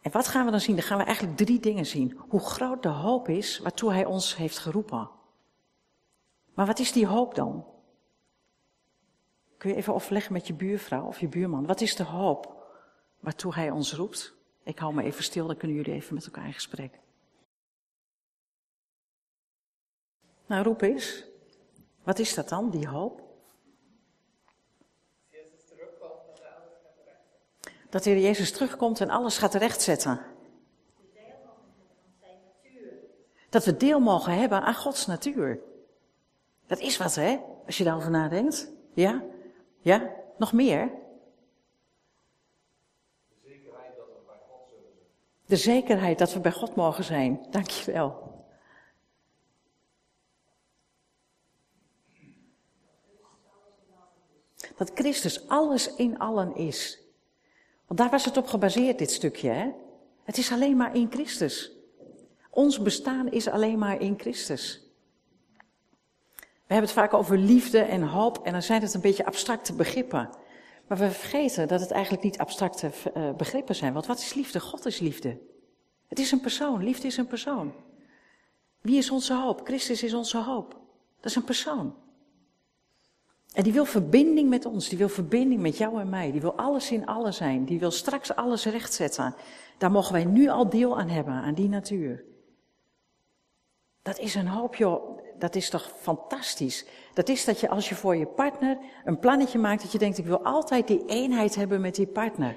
En 0.00 0.10
wat 0.10 0.28
gaan 0.28 0.44
we 0.44 0.50
dan 0.50 0.60
zien? 0.60 0.76
Dan 0.76 0.84
gaan 0.84 0.98
we 0.98 1.04
eigenlijk 1.04 1.36
drie 1.36 1.60
dingen 1.60 1.86
zien. 1.86 2.20
Hoe 2.28 2.40
groot 2.40 2.82
de 2.82 2.88
hoop 2.88 3.28
is 3.28 3.58
waartoe 3.58 3.92
hij 3.92 4.04
ons 4.04 4.36
heeft 4.36 4.58
geroepen. 4.58 5.10
Maar 6.54 6.66
wat 6.66 6.78
is 6.78 6.92
die 6.92 7.06
hoop 7.06 7.34
dan? 7.34 7.64
Kun 9.56 9.70
je 9.70 9.76
even 9.76 9.94
overleggen 9.94 10.32
met 10.32 10.46
je 10.46 10.54
buurvrouw 10.54 11.06
of 11.06 11.20
je 11.20 11.28
buurman. 11.28 11.66
Wat 11.66 11.80
is 11.80 11.96
de 11.96 12.04
hoop 12.04 12.57
waartoe 13.20 13.54
hij 13.54 13.70
ons 13.70 13.92
roept. 13.92 14.34
Ik 14.62 14.78
hou 14.78 14.94
me 14.94 15.02
even 15.02 15.24
stil, 15.24 15.46
dan 15.46 15.56
kunnen 15.56 15.76
jullie 15.76 15.92
even 15.92 16.14
met 16.14 16.24
elkaar 16.24 16.46
in 16.46 16.52
gesprek. 16.52 16.98
Nou, 20.46 20.62
roep 20.64 20.80
eens. 20.80 21.24
Wat 22.02 22.18
is 22.18 22.34
dat 22.34 22.48
dan, 22.48 22.70
die 22.70 22.88
hoop? 22.88 23.26
Dat 27.90 28.02
de 28.02 28.10
Heer 28.10 28.20
Jezus 28.20 28.52
terugkomt 28.52 29.00
en 29.00 29.10
alles 29.10 29.38
gaat 29.38 29.50
terechtzetten. 29.50 30.20
Dat 33.48 33.64
we 33.64 33.76
deel 33.76 34.00
mogen 34.00 34.38
hebben 34.38 34.62
aan 34.62 34.74
Gods 34.74 35.06
natuur. 35.06 35.60
Dat 36.66 36.78
is 36.78 36.96
wat, 36.96 37.14
hè? 37.14 37.38
Als 37.66 37.78
je 37.78 37.84
daarover 37.84 38.10
nadenkt. 38.10 38.70
Ja? 38.94 39.22
Ja? 39.80 40.10
Nog 40.38 40.52
meer? 40.52 40.90
De 45.48 45.56
zekerheid 45.56 46.18
dat 46.18 46.32
we 46.32 46.40
bij 46.40 46.52
God 46.52 46.74
mogen 46.74 47.04
zijn. 47.04 47.46
Dankjewel. 47.50 48.36
Dat 54.76 54.90
Christus 54.94 55.48
alles 55.48 55.94
in 55.94 56.18
allen 56.18 56.56
is. 56.56 56.98
Want 57.86 58.00
daar 58.00 58.10
was 58.10 58.24
het 58.24 58.36
op 58.36 58.46
gebaseerd, 58.46 58.98
dit 58.98 59.10
stukje. 59.10 59.48
Hè? 59.48 59.70
Het 60.24 60.38
is 60.38 60.52
alleen 60.52 60.76
maar 60.76 60.94
in 60.94 61.10
Christus. 61.10 61.72
Ons 62.50 62.82
bestaan 62.82 63.30
is 63.30 63.48
alleen 63.48 63.78
maar 63.78 64.00
in 64.00 64.18
Christus. 64.18 64.82
We 66.36 66.74
hebben 66.74 66.90
het 66.90 66.98
vaak 66.98 67.14
over 67.14 67.38
liefde 67.38 67.80
en 67.80 68.02
hoop 68.02 68.38
en 68.46 68.52
dan 68.52 68.62
zijn 68.62 68.82
het 68.82 68.94
een 68.94 69.00
beetje 69.00 69.26
abstracte 69.26 69.72
begrippen. 69.72 70.30
Maar 70.88 70.98
we 70.98 71.10
vergeten 71.10 71.68
dat 71.68 71.80
het 71.80 71.90
eigenlijk 71.90 72.24
niet 72.24 72.38
abstracte 72.38 72.90
uh, 73.16 73.32
begrippen 73.32 73.74
zijn. 73.74 73.92
Want 73.92 74.06
wat 74.06 74.18
is 74.18 74.34
liefde? 74.34 74.60
God 74.60 74.86
is 74.86 74.98
liefde. 74.98 75.38
Het 76.06 76.18
is 76.18 76.32
een 76.32 76.40
persoon. 76.40 76.84
Liefde 76.84 77.06
is 77.06 77.16
een 77.16 77.26
persoon. 77.26 77.72
Wie 78.80 78.96
is 78.98 79.10
onze 79.10 79.34
hoop? 79.34 79.60
Christus 79.64 80.02
is 80.02 80.14
onze 80.14 80.38
hoop. 80.38 80.70
Dat 81.16 81.30
is 81.30 81.36
een 81.36 81.44
persoon. 81.44 81.94
En 83.52 83.62
die 83.62 83.72
wil 83.72 83.84
verbinding 83.84 84.48
met 84.48 84.64
ons. 84.64 84.88
Die 84.88 84.98
wil 84.98 85.08
verbinding 85.08 85.60
met 85.60 85.76
jou 85.76 86.00
en 86.00 86.08
mij. 86.08 86.30
Die 86.30 86.40
wil 86.40 86.54
alles 86.54 86.90
in 86.90 87.06
alles 87.06 87.36
zijn. 87.36 87.64
Die 87.64 87.78
wil 87.78 87.90
straks 87.90 88.34
alles 88.34 88.64
rechtzetten. 88.64 89.34
Daar 89.78 89.90
mogen 89.90 90.12
wij 90.12 90.24
nu 90.24 90.48
al 90.48 90.68
deel 90.68 90.98
aan 90.98 91.08
hebben, 91.08 91.34
aan 91.34 91.54
die 91.54 91.68
natuur. 91.68 92.24
Dat 94.02 94.18
is 94.18 94.34
een 94.34 94.48
hoop, 94.48 94.74
joh. 94.74 95.18
Dat 95.38 95.54
is 95.54 95.70
toch 95.70 95.92
fantastisch. 96.00 96.86
Dat 97.14 97.28
is 97.28 97.44
dat 97.44 97.60
je 97.60 97.68
als 97.68 97.88
je 97.88 97.94
voor 97.94 98.16
je 98.16 98.26
partner 98.26 98.78
een 99.04 99.18
plannetje 99.18 99.58
maakt, 99.58 99.82
dat 99.82 99.92
je 99.92 99.98
denkt, 99.98 100.18
ik 100.18 100.26
wil 100.26 100.44
altijd 100.44 100.86
die 100.86 101.04
eenheid 101.06 101.54
hebben 101.54 101.80
met 101.80 101.94
die 101.94 102.06
partner. 102.06 102.56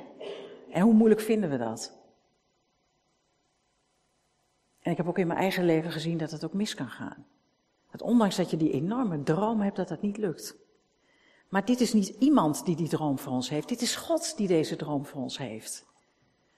En 0.70 0.82
hoe 0.82 0.94
moeilijk 0.94 1.22
vinden 1.22 1.50
we 1.50 1.58
dat? 1.58 2.00
En 4.82 4.92
ik 4.92 4.98
heb 4.98 5.08
ook 5.08 5.18
in 5.18 5.28
mijn 5.28 5.40
eigen 5.40 5.66
leven 5.66 5.92
gezien 5.92 6.18
dat 6.18 6.32
het 6.32 6.46
ook 6.46 6.54
mis 6.54 6.76
kan 6.76 6.90
gaan. 6.90 7.26
Dat 7.92 8.02
ondanks 8.02 8.36
dat 8.36 8.50
je 8.50 8.58
die 8.58 8.72
enorme 8.72 9.24
droom 9.24 9.62
hebt, 9.62 9.76
dat 9.76 9.88
dat 9.88 10.02
niet 10.02 10.18
lukt. 10.18 10.56
Maar 11.50 11.66
dit 11.66 11.82
is 11.82 11.94
niet 11.94 12.08
iemand 12.08 12.66
die 12.66 12.76
die 12.76 12.90
droom 12.90 13.20
voor 13.20 13.32
ons 13.32 13.50
heeft. 13.50 13.70
Dit 13.70 13.82
is 13.82 13.96
God 13.96 14.38
die 14.38 14.48
deze 14.48 14.76
droom 14.76 15.06
voor 15.06 15.22
ons 15.22 15.38
heeft. 15.38 15.86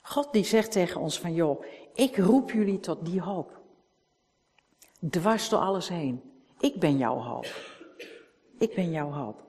God 0.01 0.33
die 0.33 0.43
zegt 0.43 0.71
tegen 0.71 1.01
ons 1.01 1.19
van, 1.19 1.33
joh, 1.33 1.63
ik 1.93 2.17
roep 2.17 2.51
jullie 2.51 2.79
tot 2.79 3.05
die 3.05 3.21
hoop. 3.21 3.62
Dwars 5.09 5.49
door 5.49 5.59
alles 5.59 5.89
heen. 5.89 6.21
Ik 6.59 6.79
ben 6.79 6.97
jouw 6.97 7.17
hoop. 7.17 7.45
Ik 8.57 8.75
ben 8.75 8.91
jouw 8.91 9.11
hoop. 9.11 9.43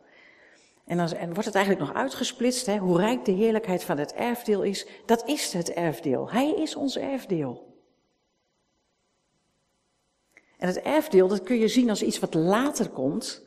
En 0.84 0.96
dan 0.96 1.08
wordt 1.08 1.44
het 1.44 1.54
eigenlijk 1.54 1.86
nog 1.86 1.96
uitgesplitst, 1.96 2.66
hè, 2.66 2.78
hoe 2.78 2.98
rijk 2.98 3.24
de 3.24 3.32
heerlijkheid 3.32 3.84
van 3.84 3.98
het 3.98 4.12
erfdeel 4.12 4.62
is. 4.62 4.86
Dat 5.06 5.28
is 5.28 5.52
het 5.52 5.72
erfdeel. 5.72 6.30
Hij 6.30 6.50
is 6.50 6.74
ons 6.74 6.98
erfdeel. 6.98 7.72
En 10.58 10.66
het 10.66 10.80
erfdeel, 10.80 11.28
dat 11.28 11.42
kun 11.42 11.56
je 11.56 11.68
zien 11.68 11.90
als 11.90 12.02
iets 12.02 12.18
wat 12.18 12.34
later 12.34 12.88
komt, 12.88 13.42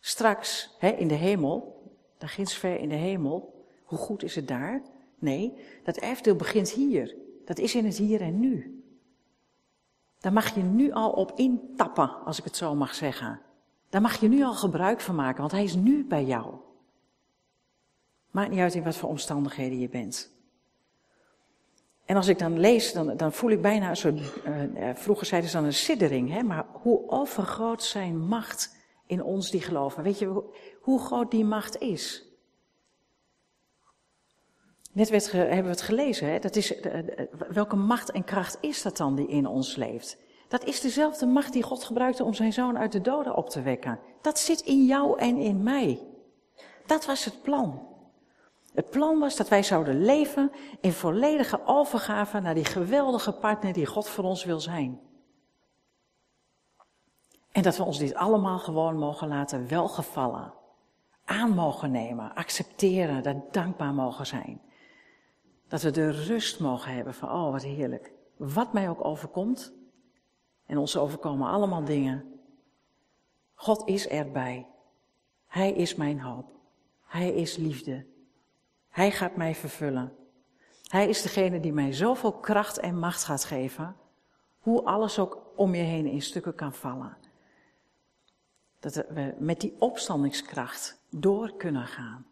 straks 0.00 0.76
hè, 0.78 0.90
in 0.90 1.08
de 1.08 1.14
hemel, 1.14 1.82
daar 2.18 2.28
ginds 2.28 2.54
ver 2.54 2.78
in 2.78 2.88
de 2.88 2.94
hemel. 2.94 3.64
Hoe 3.84 3.98
goed 3.98 4.22
is 4.22 4.34
het 4.34 4.48
daar? 4.48 4.82
Nee, 5.18 5.52
dat 5.84 5.96
erfdeel 5.96 6.36
begint 6.36 6.70
hier. 6.70 7.16
Dat 7.44 7.58
is 7.58 7.74
in 7.74 7.84
het 7.84 7.96
hier 7.96 8.20
en 8.20 8.40
nu. 8.40 8.84
Daar 10.20 10.32
mag 10.32 10.54
je 10.54 10.62
nu 10.62 10.92
al 10.92 11.10
op 11.10 11.32
intappen, 11.34 12.24
als 12.24 12.38
ik 12.38 12.44
het 12.44 12.56
zo 12.56 12.74
mag 12.74 12.94
zeggen. 12.94 13.40
Daar 13.88 14.00
mag 14.00 14.20
je 14.20 14.28
nu 14.28 14.42
al 14.44 14.54
gebruik 14.54 15.00
van 15.00 15.14
maken, 15.14 15.40
want 15.40 15.52
hij 15.52 15.64
is 15.64 15.74
nu 15.74 16.04
bij 16.04 16.24
jou. 16.24 16.54
Maakt 18.30 18.50
niet 18.50 18.60
uit 18.60 18.74
in 18.74 18.82
wat 18.82 18.96
voor 18.96 19.08
omstandigheden 19.08 19.78
je 19.78 19.88
bent. 19.88 20.34
En 22.04 22.16
als 22.16 22.28
ik 22.28 22.38
dan 22.38 22.58
lees, 22.58 22.92
dan, 22.92 23.16
dan 23.16 23.32
voel 23.32 23.50
ik 23.50 23.62
bijna 23.62 23.88
een 23.88 23.96
soort, 23.96 24.20
uh, 24.46 24.90
vroeger 24.94 25.26
zeiden 25.26 25.50
ze 25.50 25.56
dan 25.56 25.64
een 25.64 25.72
siddering, 25.72 26.30
hè, 26.30 26.42
maar 26.42 26.66
hoe 26.72 27.10
overgroot 27.10 27.82
zijn 27.82 28.18
macht 28.18 28.76
in 29.06 29.22
ons 29.22 29.50
die 29.50 29.60
geloven. 29.60 30.02
Weet 30.02 30.18
je 30.18 30.42
hoe 30.80 31.00
groot 31.00 31.30
die 31.30 31.44
macht 31.44 31.78
is? 31.78 32.25
Net 34.96 35.32
hebben 35.32 35.62
we 35.62 35.68
het 35.68 35.80
gelezen, 35.80 36.28
hè? 36.30 36.38
Dat 36.38 36.56
is, 36.56 36.74
welke 37.48 37.76
macht 37.76 38.10
en 38.10 38.24
kracht 38.24 38.58
is 38.60 38.82
dat 38.82 38.96
dan 38.96 39.14
die 39.14 39.28
in 39.28 39.46
ons 39.46 39.76
leeft? 39.76 40.16
Dat 40.48 40.64
is 40.64 40.80
dezelfde 40.80 41.26
macht 41.26 41.52
die 41.52 41.62
God 41.62 41.84
gebruikte 41.84 42.24
om 42.24 42.34
zijn 42.34 42.52
zoon 42.52 42.78
uit 42.78 42.92
de 42.92 43.00
doden 43.00 43.36
op 43.36 43.50
te 43.50 43.62
wekken. 43.62 43.98
Dat 44.22 44.38
zit 44.38 44.60
in 44.60 44.84
jou 44.84 45.18
en 45.18 45.36
in 45.36 45.62
mij. 45.62 46.00
Dat 46.86 47.06
was 47.06 47.24
het 47.24 47.42
plan. 47.42 47.88
Het 48.74 48.90
plan 48.90 49.18
was 49.18 49.36
dat 49.36 49.48
wij 49.48 49.62
zouden 49.62 50.04
leven 50.04 50.52
in 50.80 50.92
volledige 50.92 51.60
overgave 51.66 52.40
naar 52.40 52.54
die 52.54 52.64
geweldige 52.64 53.32
partner 53.32 53.72
die 53.72 53.86
God 53.86 54.08
voor 54.08 54.24
ons 54.24 54.44
wil 54.44 54.60
zijn. 54.60 55.00
En 57.52 57.62
dat 57.62 57.76
we 57.76 57.84
ons 57.84 57.98
dit 57.98 58.14
allemaal 58.14 58.58
gewoon 58.58 58.98
mogen 58.98 59.28
laten 59.28 59.68
welgevallen. 59.68 60.52
Aan 61.24 61.50
mogen 61.50 61.90
nemen, 61.90 62.34
accepteren, 62.34 63.22
daar 63.22 63.42
dankbaar 63.50 63.94
mogen 63.94 64.26
zijn. 64.26 64.64
Dat 65.68 65.82
we 65.82 65.90
de 65.90 66.10
rust 66.10 66.60
mogen 66.60 66.94
hebben 66.94 67.14
van, 67.14 67.30
oh 67.30 67.50
wat 67.50 67.62
heerlijk. 67.62 68.12
Wat 68.36 68.72
mij 68.72 68.88
ook 68.88 69.04
overkomt, 69.04 69.74
en 70.66 70.78
ons 70.78 70.96
overkomen 70.96 71.48
allemaal 71.48 71.84
dingen. 71.84 72.40
God 73.54 73.88
is 73.88 74.08
erbij. 74.08 74.66
Hij 75.46 75.72
is 75.72 75.94
mijn 75.94 76.20
hoop. 76.20 76.50
Hij 77.04 77.34
is 77.34 77.56
liefde. 77.56 78.06
Hij 78.88 79.10
gaat 79.10 79.36
mij 79.36 79.54
vervullen. 79.54 80.12
Hij 80.82 81.08
is 81.08 81.22
degene 81.22 81.60
die 81.60 81.72
mij 81.72 81.92
zoveel 81.92 82.32
kracht 82.32 82.78
en 82.78 82.98
macht 82.98 83.24
gaat 83.24 83.44
geven, 83.44 83.96
hoe 84.58 84.84
alles 84.84 85.18
ook 85.18 85.42
om 85.56 85.74
je 85.74 85.82
heen 85.82 86.06
in 86.06 86.22
stukken 86.22 86.54
kan 86.54 86.74
vallen. 86.74 87.16
Dat 88.78 88.94
we 88.94 89.34
met 89.38 89.60
die 89.60 89.74
opstandingskracht 89.78 91.00
door 91.10 91.56
kunnen 91.56 91.86
gaan. 91.86 92.26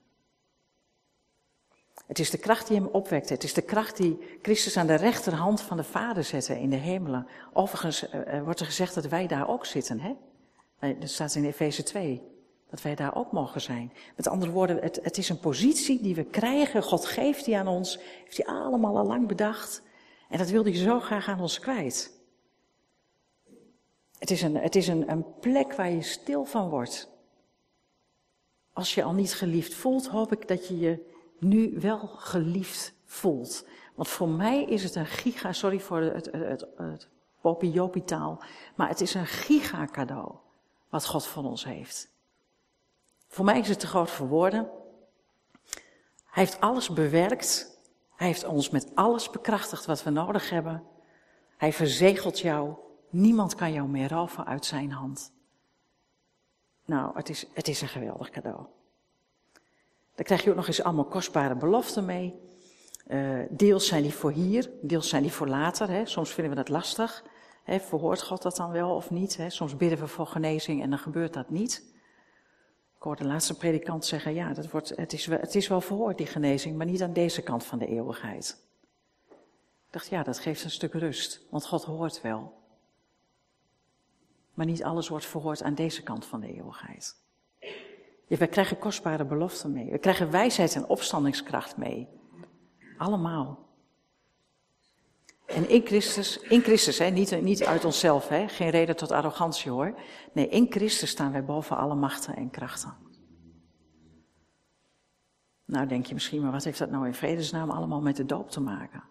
Het 2.06 2.18
is 2.18 2.30
de 2.30 2.38
kracht 2.38 2.68
die 2.68 2.76
hem 2.76 2.86
opwekt. 2.86 3.28
Het 3.28 3.44
is 3.44 3.54
de 3.54 3.62
kracht 3.62 3.96
die 3.96 4.38
Christus 4.42 4.76
aan 4.76 4.86
de 4.86 4.94
rechterhand 4.94 5.60
van 5.60 5.76
de 5.76 5.84
Vader 5.84 6.24
zette 6.24 6.60
in 6.60 6.70
de 6.70 6.76
hemelen. 6.76 7.26
Overigens 7.52 8.04
uh, 8.14 8.42
wordt 8.42 8.60
er 8.60 8.66
gezegd 8.66 8.94
dat 8.94 9.06
wij 9.06 9.26
daar 9.26 9.48
ook 9.48 9.66
zitten. 9.66 10.00
Hè? 10.00 10.14
Dat 10.98 11.10
staat 11.10 11.34
in 11.34 11.44
Efeze 11.44 11.82
2. 11.82 12.22
Dat 12.70 12.82
wij 12.82 12.94
daar 12.94 13.16
ook 13.16 13.32
mogen 13.32 13.60
zijn. 13.60 13.92
Met 14.16 14.28
andere 14.28 14.52
woorden, 14.52 14.78
het, 14.82 14.98
het 15.02 15.18
is 15.18 15.28
een 15.28 15.40
positie 15.40 16.02
die 16.02 16.14
we 16.14 16.24
krijgen. 16.24 16.82
God 16.82 17.06
geeft 17.06 17.44
die 17.44 17.58
aan 17.58 17.68
ons. 17.68 17.98
Heeft 18.24 18.36
hij 18.36 18.46
allemaal 18.46 18.96
al 18.96 19.06
lang 19.06 19.28
bedacht. 19.28 19.82
En 20.28 20.38
dat 20.38 20.50
wil 20.50 20.64
hij 20.64 20.76
zo 20.76 21.00
graag 21.00 21.28
aan 21.28 21.40
ons 21.40 21.58
kwijt. 21.58 22.12
Het 24.18 24.30
is, 24.30 24.42
een, 24.42 24.56
het 24.56 24.76
is 24.76 24.88
een, 24.88 25.10
een 25.10 25.24
plek 25.40 25.72
waar 25.72 25.90
je 25.90 26.02
stil 26.02 26.44
van 26.44 26.68
wordt. 26.68 27.08
Als 28.72 28.94
je 28.94 29.02
al 29.02 29.12
niet 29.12 29.34
geliefd 29.34 29.74
voelt, 29.74 30.06
hoop 30.06 30.32
ik 30.32 30.48
dat 30.48 30.68
je 30.68 30.78
je 30.78 31.13
nu 31.38 31.80
wel 31.80 31.98
geliefd 32.06 32.94
voelt. 33.04 33.66
Want 33.94 34.08
voor 34.08 34.28
mij 34.28 34.64
is 34.64 34.82
het 34.82 34.94
een 34.94 35.06
giga, 35.06 35.52
sorry 35.52 35.80
voor 35.80 36.00
het, 36.00 36.28
het, 36.32 36.66
het, 36.76 37.08
maar 38.74 38.88
het 38.88 39.00
is 39.00 39.14
een 39.14 39.26
giga 39.26 39.86
cadeau 39.86 40.34
wat 40.88 41.06
God 41.06 41.26
van 41.26 41.46
ons 41.46 41.64
heeft. 41.64 42.12
Voor 43.28 43.44
mij 43.44 43.58
is 43.58 43.68
het 43.68 43.80
te 43.80 43.86
groot 43.86 44.10
voor 44.10 44.28
woorden. 44.28 44.70
Hij 46.24 46.44
heeft 46.44 46.60
alles 46.60 46.90
bewerkt. 46.90 47.78
Hij 48.16 48.26
heeft 48.26 48.44
ons 48.44 48.70
met 48.70 48.90
alles 48.94 49.30
bekrachtigd 49.30 49.86
wat 49.86 50.02
we 50.02 50.10
nodig 50.10 50.50
hebben. 50.50 50.82
Hij 51.56 51.72
verzegelt 51.72 52.38
jou. 52.38 52.74
Niemand 53.10 53.54
kan 53.54 53.72
jou 53.72 53.88
meer 53.88 54.08
roven 54.08 54.46
uit 54.46 54.64
zijn 54.64 54.92
hand. 54.92 55.32
Nou, 56.84 57.16
het 57.16 57.28
is, 57.28 57.46
het 57.52 57.68
is 57.68 57.80
een 57.80 57.88
geweldig 57.88 58.30
cadeau. 58.30 58.66
Daar 60.14 60.24
krijg 60.24 60.44
je 60.44 60.50
ook 60.50 60.56
nog 60.56 60.66
eens 60.66 60.82
allemaal 60.82 61.04
kostbare 61.04 61.56
beloften 61.56 62.04
mee. 62.04 62.34
Uh, 63.06 63.40
deels 63.50 63.86
zijn 63.86 64.02
die 64.02 64.14
voor 64.14 64.32
hier, 64.32 64.70
deels 64.82 65.08
zijn 65.08 65.22
die 65.22 65.32
voor 65.32 65.48
later. 65.48 66.08
Soms 66.08 66.30
vinden 66.30 66.52
we 66.52 66.58
dat 66.58 66.68
lastig. 66.68 67.24
Verhoort 67.66 68.22
God 68.22 68.42
dat 68.42 68.56
dan 68.56 68.70
wel 68.70 68.94
of 68.94 69.10
niet? 69.10 69.38
Soms 69.48 69.76
bidden 69.76 69.98
we 69.98 70.06
voor 70.06 70.26
genezing 70.26 70.82
en 70.82 70.90
dan 70.90 70.98
gebeurt 70.98 71.32
dat 71.32 71.50
niet. 71.50 71.82
Ik 72.96 73.02
hoorde 73.02 73.22
de 73.22 73.28
laatste 73.28 73.56
predikant 73.56 74.04
zeggen, 74.04 74.34
ja, 74.34 74.52
dat 74.52 74.70
wordt, 74.70 74.92
het, 74.96 75.12
is 75.12 75.26
wel, 75.26 75.38
het 75.38 75.54
is 75.54 75.68
wel 75.68 75.80
verhoord 75.80 76.18
die 76.18 76.26
genezing, 76.26 76.76
maar 76.76 76.86
niet 76.86 77.02
aan 77.02 77.12
deze 77.12 77.42
kant 77.42 77.64
van 77.64 77.78
de 77.78 77.86
eeuwigheid. 77.86 78.58
Ik 79.86 79.90
dacht, 79.90 80.08
ja, 80.08 80.22
dat 80.22 80.38
geeft 80.38 80.64
een 80.64 80.70
stuk 80.70 80.92
rust, 80.92 81.40
want 81.50 81.66
God 81.66 81.84
hoort 81.84 82.20
wel. 82.20 82.62
Maar 84.54 84.66
niet 84.66 84.84
alles 84.84 85.08
wordt 85.08 85.26
verhoord 85.26 85.62
aan 85.62 85.74
deze 85.74 86.02
kant 86.02 86.24
van 86.24 86.40
de 86.40 86.54
eeuwigheid. 86.54 87.23
We 88.26 88.46
krijgen 88.46 88.78
kostbare 88.78 89.24
beloften 89.24 89.72
mee. 89.72 89.90
We 89.90 89.98
krijgen 89.98 90.30
wijsheid 90.30 90.74
en 90.74 90.86
opstandingskracht 90.86 91.76
mee. 91.76 92.08
Allemaal. 92.98 93.64
En 95.46 95.68
in 95.68 95.86
Christus, 95.86 96.38
in 96.38 96.60
Christus, 96.60 96.98
hè, 96.98 97.10
niet, 97.10 97.42
niet 97.42 97.64
uit 97.64 97.84
onszelf, 97.84 98.28
hè, 98.28 98.48
geen 98.48 98.70
reden 98.70 98.96
tot 98.96 99.12
arrogantie 99.12 99.70
hoor. 99.70 99.98
Nee, 100.32 100.48
in 100.48 100.66
Christus 100.70 101.10
staan 101.10 101.32
wij 101.32 101.44
boven 101.44 101.76
alle 101.76 101.94
machten 101.94 102.36
en 102.36 102.50
krachten. 102.50 102.94
Nou 105.64 105.86
denk 105.86 106.06
je 106.06 106.14
misschien, 106.14 106.42
maar 106.42 106.52
wat 106.52 106.64
heeft 106.64 106.78
dat 106.78 106.90
nou 106.90 107.06
in 107.06 107.14
vredesnaam 107.14 107.70
allemaal 107.70 108.00
met 108.00 108.16
de 108.16 108.24
doop 108.24 108.50
te 108.50 108.60
maken? 108.60 109.02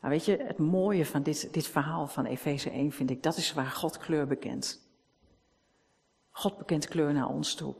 Nou 0.00 0.12
weet 0.12 0.24
je, 0.24 0.36
het 0.36 0.58
mooie 0.58 1.06
van 1.06 1.22
dit, 1.22 1.52
dit 1.52 1.66
verhaal 1.66 2.06
van 2.06 2.24
Efeze 2.24 2.70
1 2.70 2.92
vind 2.92 3.10
ik, 3.10 3.22
dat 3.22 3.36
is 3.36 3.52
waar 3.52 3.70
God 3.70 3.98
kleur 3.98 4.26
bekent. 4.26 4.85
God 6.36 6.58
bekent 6.58 6.88
kleur 6.88 7.12
naar 7.12 7.28
ons 7.28 7.54
toe. 7.54 7.74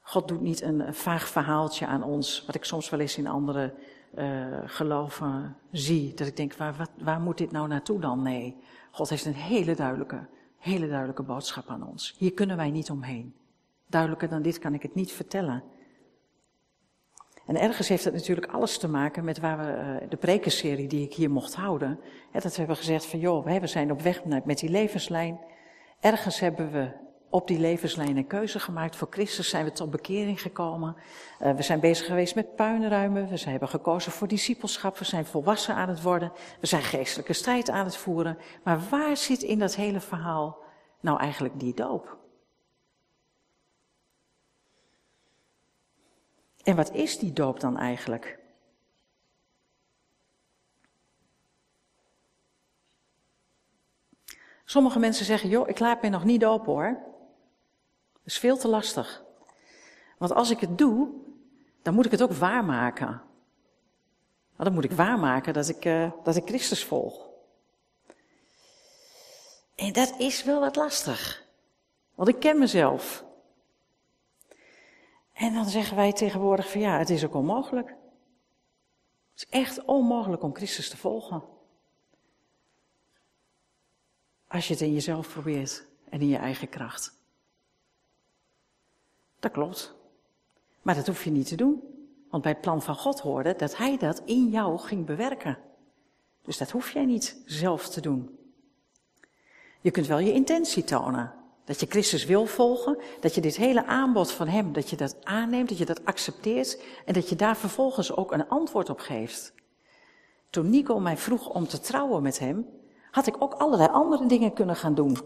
God 0.00 0.28
doet 0.28 0.40
niet 0.40 0.62
een 0.62 0.94
vaag 0.94 1.28
verhaaltje 1.28 1.86
aan 1.86 2.02
ons, 2.02 2.44
wat 2.46 2.54
ik 2.54 2.64
soms 2.64 2.90
wel 2.90 3.00
eens 3.00 3.16
in 3.16 3.26
andere 3.26 3.74
uh, 4.14 4.58
geloven 4.64 5.56
zie. 5.70 6.14
Dat 6.14 6.26
ik 6.26 6.36
denk, 6.36 6.54
waar, 6.54 6.88
waar 6.98 7.20
moet 7.20 7.38
dit 7.38 7.50
nou 7.50 7.68
naartoe 7.68 8.00
dan? 8.00 8.22
Nee, 8.22 8.56
God 8.90 9.08
heeft 9.08 9.24
een 9.24 9.34
hele 9.34 9.74
duidelijke, 9.74 10.26
Hele 10.58 10.88
duidelijke 10.88 11.22
boodschap 11.22 11.68
aan 11.68 11.88
ons. 11.88 12.14
Hier 12.18 12.32
kunnen 12.32 12.56
wij 12.56 12.70
niet 12.70 12.90
omheen. 12.90 13.34
Duidelijker 13.86 14.28
dan 14.28 14.42
dit 14.42 14.58
kan 14.58 14.74
ik 14.74 14.82
het 14.82 14.94
niet 14.94 15.12
vertellen. 15.12 15.62
En 17.46 17.56
ergens 17.56 17.88
heeft 17.88 18.04
het 18.04 18.14
natuurlijk 18.14 18.52
alles 18.52 18.78
te 18.78 18.88
maken 18.88 19.24
met 19.24 19.38
waar 19.38 19.58
we, 19.58 20.00
uh, 20.02 20.10
de 20.10 20.16
prekenserie 20.16 20.88
die 20.88 21.04
ik 21.04 21.14
hier 21.14 21.30
mocht 21.30 21.54
houden. 21.54 22.00
dat 22.32 22.42
we 22.42 22.58
hebben 22.58 22.76
gezegd 22.76 23.06
van 23.06 23.18
joh, 23.18 23.46
we 23.60 23.66
zijn 23.66 23.92
op 23.92 24.00
weg 24.00 24.24
met 24.24 24.58
die 24.58 24.70
levenslijn. 24.70 25.40
Ergens 26.04 26.40
hebben 26.40 26.70
we 26.70 26.90
op 27.30 27.46
die 27.48 27.58
levenslijn 27.58 28.16
een 28.16 28.26
keuze 28.26 28.58
gemaakt. 28.58 28.96
Voor 28.96 29.08
Christus 29.10 29.48
zijn 29.48 29.64
we 29.64 29.72
tot 29.72 29.90
bekering 29.90 30.40
gekomen. 30.40 30.96
Uh, 31.42 31.52
we 31.52 31.62
zijn 31.62 31.80
bezig 31.80 32.06
geweest 32.06 32.34
met 32.34 32.56
puinruimen. 32.56 33.28
We 33.28 33.50
hebben 33.50 33.68
gekozen 33.68 34.12
voor 34.12 34.28
discipelschap. 34.28 34.98
We 34.98 35.04
zijn 35.04 35.26
volwassen 35.26 35.74
aan 35.74 35.88
het 35.88 36.02
worden. 36.02 36.32
We 36.60 36.66
zijn 36.66 36.82
geestelijke 36.82 37.32
strijd 37.32 37.70
aan 37.70 37.84
het 37.84 37.96
voeren. 37.96 38.38
Maar 38.64 38.80
waar 38.90 39.16
zit 39.16 39.42
in 39.42 39.58
dat 39.58 39.74
hele 39.74 40.00
verhaal 40.00 40.58
nou 41.00 41.18
eigenlijk 41.18 41.60
die 41.60 41.74
doop? 41.74 42.16
En 46.62 46.76
wat 46.76 46.92
is 46.92 47.18
die 47.18 47.32
doop 47.32 47.60
dan 47.60 47.78
eigenlijk? 47.78 48.38
Sommige 54.64 54.98
mensen 54.98 55.24
zeggen, 55.24 55.48
joh, 55.48 55.68
ik 55.68 55.78
laat 55.78 56.00
mij 56.00 56.10
nog 56.10 56.24
niet 56.24 56.40
dopen 56.40 56.72
hoor. 56.72 56.98
Dat 58.12 58.22
is 58.24 58.38
veel 58.38 58.56
te 58.56 58.68
lastig. 58.68 59.24
Want 60.18 60.32
als 60.32 60.50
ik 60.50 60.60
het 60.60 60.78
doe, 60.78 61.08
dan 61.82 61.94
moet 61.94 62.04
ik 62.04 62.10
het 62.10 62.22
ook 62.22 62.32
waarmaken. 62.32 63.06
Nou, 64.56 64.64
dan 64.64 64.72
moet 64.72 64.84
ik 64.84 64.92
waarmaken 64.92 65.52
dat 65.52 65.68
ik, 65.68 65.84
uh, 65.84 66.12
dat 66.22 66.36
ik 66.36 66.46
Christus 66.46 66.84
volg. 66.84 67.28
En 69.74 69.92
dat 69.92 70.14
is 70.18 70.44
wel 70.44 70.60
wat 70.60 70.76
lastig. 70.76 71.44
Want 72.14 72.28
ik 72.28 72.40
ken 72.40 72.58
mezelf. 72.58 73.24
En 75.32 75.54
dan 75.54 75.64
zeggen 75.64 75.96
wij 75.96 76.12
tegenwoordig 76.12 76.70
van 76.70 76.80
ja, 76.80 76.98
het 76.98 77.10
is 77.10 77.24
ook 77.24 77.34
onmogelijk. 77.34 77.88
Het 77.88 79.42
is 79.42 79.46
echt 79.48 79.84
onmogelijk 79.84 80.42
om 80.42 80.54
Christus 80.54 80.90
te 80.90 80.96
volgen. 80.96 81.42
Als 84.54 84.66
je 84.66 84.72
het 84.72 84.82
in 84.82 84.92
jezelf 84.92 85.28
probeert 85.28 85.84
en 86.08 86.20
in 86.20 86.28
je 86.28 86.36
eigen 86.36 86.68
kracht. 86.68 87.12
Dat 89.40 89.52
klopt. 89.52 89.94
Maar 90.82 90.94
dat 90.94 91.06
hoef 91.06 91.24
je 91.24 91.30
niet 91.30 91.48
te 91.48 91.56
doen. 91.56 91.82
Want 92.30 92.42
bij 92.42 92.52
het 92.52 92.60
plan 92.60 92.82
van 92.82 92.94
God 92.94 93.20
hoorde 93.20 93.54
dat 93.56 93.76
Hij 93.76 93.98
dat 93.98 94.22
in 94.24 94.48
jou 94.48 94.78
ging 94.78 95.06
bewerken. 95.06 95.58
Dus 96.42 96.58
dat 96.58 96.70
hoef 96.70 96.90
jij 96.90 97.04
niet 97.04 97.42
zelf 97.46 97.88
te 97.88 98.00
doen. 98.00 98.38
Je 99.80 99.90
kunt 99.90 100.06
wel 100.06 100.18
je 100.18 100.32
intentie 100.32 100.84
tonen. 100.84 101.32
Dat 101.64 101.80
je 101.80 101.86
Christus 101.86 102.24
wil 102.24 102.46
volgen, 102.46 102.98
dat 103.20 103.34
je 103.34 103.40
dit 103.40 103.56
hele 103.56 103.86
aanbod 103.86 104.32
van 104.32 104.48
Hem, 104.48 104.72
dat 104.72 104.90
je 104.90 104.96
dat 104.96 105.24
aanneemt, 105.24 105.68
dat 105.68 105.78
je 105.78 105.86
dat 105.86 106.04
accepteert 106.04 106.82
en 107.04 107.12
dat 107.14 107.28
je 107.28 107.36
daar 107.36 107.56
vervolgens 107.56 108.16
ook 108.16 108.32
een 108.32 108.48
antwoord 108.48 108.90
op 108.90 108.98
geeft. 108.98 109.52
Toen 110.50 110.70
Nico 110.70 111.00
mij 111.00 111.16
vroeg 111.16 111.48
om 111.48 111.66
te 111.66 111.80
trouwen 111.80 112.22
met 112.22 112.38
hem, 112.38 112.66
had 113.14 113.26
ik 113.26 113.42
ook 113.42 113.54
allerlei 113.54 113.88
andere 113.88 114.26
dingen 114.26 114.52
kunnen 114.52 114.76
gaan 114.76 114.94
doen. 114.94 115.18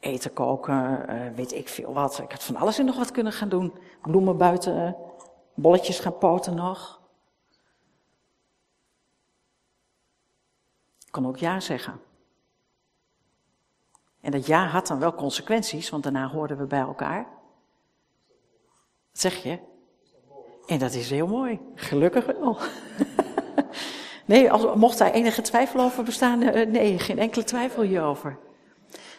Eten 0.00 0.32
koken, 0.32 1.06
uh, 1.10 1.34
weet 1.34 1.52
ik 1.52 1.68
veel 1.68 1.92
wat. 1.92 2.18
Ik 2.18 2.32
had 2.32 2.42
van 2.42 2.56
alles 2.56 2.78
en 2.78 2.84
nog 2.84 2.96
wat 2.96 3.10
kunnen 3.10 3.32
gaan 3.32 3.48
doen. 3.48 3.72
Bloemen 4.02 4.36
buiten, 4.36 4.76
uh, 4.76 4.92
bolletjes 5.54 5.98
gaan 5.98 6.18
poten 6.18 6.54
nog. 6.54 7.00
Ik 11.06 11.12
kon 11.12 11.26
ook 11.26 11.36
ja 11.36 11.60
zeggen. 11.60 12.00
En 14.20 14.30
dat 14.30 14.46
ja 14.46 14.66
had 14.66 14.86
dan 14.86 14.98
wel 14.98 15.14
consequenties, 15.14 15.90
want 15.90 16.02
daarna 16.02 16.28
hoorden 16.28 16.58
we 16.58 16.66
bij 16.66 16.80
elkaar. 16.80 17.26
Zeg 19.12 19.42
je? 19.42 19.58
En 20.66 20.78
dat 20.78 20.92
is 20.92 21.10
heel 21.10 21.26
mooi. 21.26 21.60
Gelukkig 21.74 22.26
wel. 22.26 22.58
nee, 24.26 24.50
als, 24.50 24.74
mocht 24.74 24.98
daar 24.98 25.12
enige 25.12 25.42
twijfel 25.42 25.80
over 25.80 26.04
bestaan, 26.04 26.42
eh, 26.42 26.66
nee, 26.66 26.98
geen 26.98 27.18
enkele 27.18 27.44
twijfel 27.44 27.82
hierover. 27.82 28.38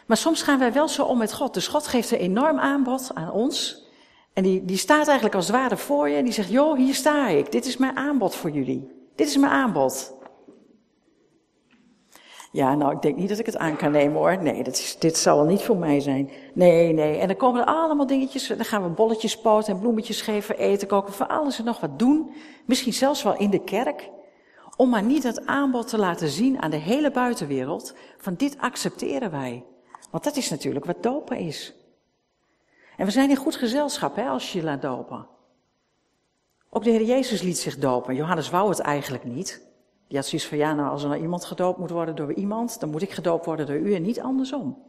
Maar 0.06 0.16
soms 0.16 0.42
gaan 0.42 0.58
wij 0.58 0.72
wel 0.72 0.88
zo 0.88 1.04
om 1.04 1.18
met 1.18 1.34
God. 1.34 1.54
Dus 1.54 1.68
God 1.68 1.86
geeft 1.86 2.10
een 2.10 2.18
enorm 2.18 2.58
aanbod 2.58 3.10
aan 3.14 3.30
ons. 3.30 3.86
En 4.32 4.42
die, 4.42 4.64
die 4.64 4.76
staat 4.76 5.06
eigenlijk 5.06 5.34
als 5.34 5.46
het 5.46 5.56
ware 5.56 5.76
voor 5.76 6.08
je. 6.08 6.16
En 6.16 6.24
die 6.24 6.32
zegt, 6.32 6.50
joh, 6.50 6.76
hier 6.76 6.94
sta 6.94 7.28
ik. 7.28 7.52
Dit 7.52 7.66
is 7.66 7.76
mijn 7.76 7.96
aanbod 7.96 8.34
voor 8.34 8.50
jullie. 8.50 8.90
Dit 9.14 9.28
is 9.28 9.36
mijn 9.36 9.52
aanbod. 9.52 10.16
Ja, 12.52 12.74
nou, 12.74 12.94
ik 12.94 13.02
denk 13.02 13.16
niet 13.16 13.28
dat 13.28 13.38
ik 13.38 13.46
het 13.46 13.56
aan 13.56 13.76
kan 13.76 13.92
nemen 13.92 14.18
hoor. 14.18 14.42
Nee, 14.42 14.62
dat 14.62 14.76
is, 14.76 14.96
dit 14.98 15.16
zal 15.16 15.36
wel 15.36 15.46
niet 15.46 15.62
voor 15.62 15.76
mij 15.76 16.00
zijn. 16.00 16.30
Nee, 16.54 16.92
nee. 16.92 17.18
En 17.18 17.26
dan 17.26 17.36
komen 17.36 17.60
er 17.60 17.66
allemaal 17.66 18.06
dingetjes. 18.06 18.46
Dan 18.46 18.64
gaan 18.64 18.82
we 18.82 18.88
bolletjes 18.88 19.40
poten 19.40 19.74
en 19.74 19.80
bloemetjes 19.80 20.20
geven, 20.20 20.58
eten, 20.58 20.88
koken, 20.88 21.12
van 21.12 21.28
alles 21.28 21.58
en 21.58 21.64
nog 21.64 21.80
wat 21.80 21.98
doen. 21.98 22.34
Misschien 22.64 22.92
zelfs 22.92 23.22
wel 23.22 23.36
in 23.36 23.50
de 23.50 23.64
kerk. 23.64 24.10
Om 24.78 24.88
maar 24.88 25.02
niet 25.02 25.22
het 25.22 25.46
aanbod 25.46 25.88
te 25.88 25.98
laten 25.98 26.28
zien 26.28 26.62
aan 26.62 26.70
de 26.70 26.76
hele 26.76 27.10
buitenwereld. 27.10 27.94
Van 28.18 28.34
dit 28.34 28.58
accepteren 28.58 29.30
wij. 29.30 29.64
Want 30.10 30.24
dat 30.24 30.36
is 30.36 30.50
natuurlijk 30.50 30.84
wat 30.84 31.02
dopen 31.02 31.36
is. 31.36 31.74
En 32.96 33.04
we 33.04 33.10
zijn 33.10 33.30
in 33.30 33.36
goed 33.36 33.56
gezelschap 33.56 34.16
hè, 34.16 34.28
als 34.28 34.52
je 34.52 34.58
je 34.58 34.64
laat 34.64 34.82
dopen. 34.82 35.26
Ook 36.70 36.84
de 36.84 36.90
Heer 36.90 37.04
Jezus 37.04 37.42
liet 37.42 37.58
zich 37.58 37.78
dopen. 37.78 38.14
Johannes 38.14 38.50
wou 38.50 38.68
het 38.68 38.78
eigenlijk 38.78 39.24
niet. 39.24 39.62
Die 40.08 40.16
had 40.16 40.26
zoiets 40.26 40.48
van, 40.48 40.58
ja, 40.58 40.74
nou, 40.74 40.90
als 40.90 41.02
er 41.02 41.08
nou 41.08 41.20
iemand 41.20 41.44
gedoopt 41.44 41.78
moet 41.78 41.90
worden 41.90 42.16
door 42.16 42.32
iemand, 42.32 42.80
dan 42.80 42.90
moet 42.90 43.02
ik 43.02 43.10
gedoopt 43.10 43.46
worden 43.46 43.66
door 43.66 43.76
u 43.76 43.94
en 43.94 44.02
niet 44.02 44.20
andersom. 44.20 44.82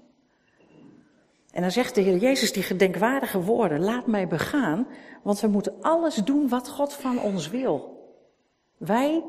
En 1.52 1.62
dan 1.62 1.72
zegt 1.72 1.96
de 1.96 2.02
Heer 2.02 2.18
Jezus 2.18 2.54
die 2.54 2.64
gedenkwaardige 2.64 3.42
woorden, 3.42 3.80
laat 3.80 4.08
mij 4.08 4.28
begaan, 4.28 4.88
want 5.24 5.40
we 5.40 5.48
moeten 5.48 5.74
alles 5.82 6.16
doen 6.16 6.50
wat 6.50 6.70
God 6.70 6.94
van 6.94 7.20
ons 7.20 7.50
wil. 7.50 7.98
Wij, 8.78 9.24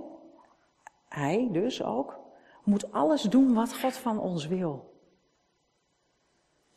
hij 1.10 1.48
dus 1.52 1.82
ook, 1.82 2.18
moet 2.64 2.92
alles 2.92 3.22
doen 3.22 3.54
wat 3.54 3.78
God 3.78 3.92
van 3.96 4.18
ons 4.18 4.46
wil. 4.46 4.98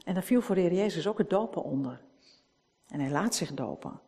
En 0.04 0.14
daar 0.14 0.24
viel 0.24 0.42
voor 0.42 0.56
de 0.56 0.62
Heer 0.62 0.74
Jezus 0.74 1.08
ook 1.08 1.18
het 1.18 1.30
dopen 1.30 1.64
onder. 1.64 2.02
En 2.88 3.00
hij 3.00 3.10
laat 3.10 3.36
zich 3.36 3.54
dopen. 3.54 4.00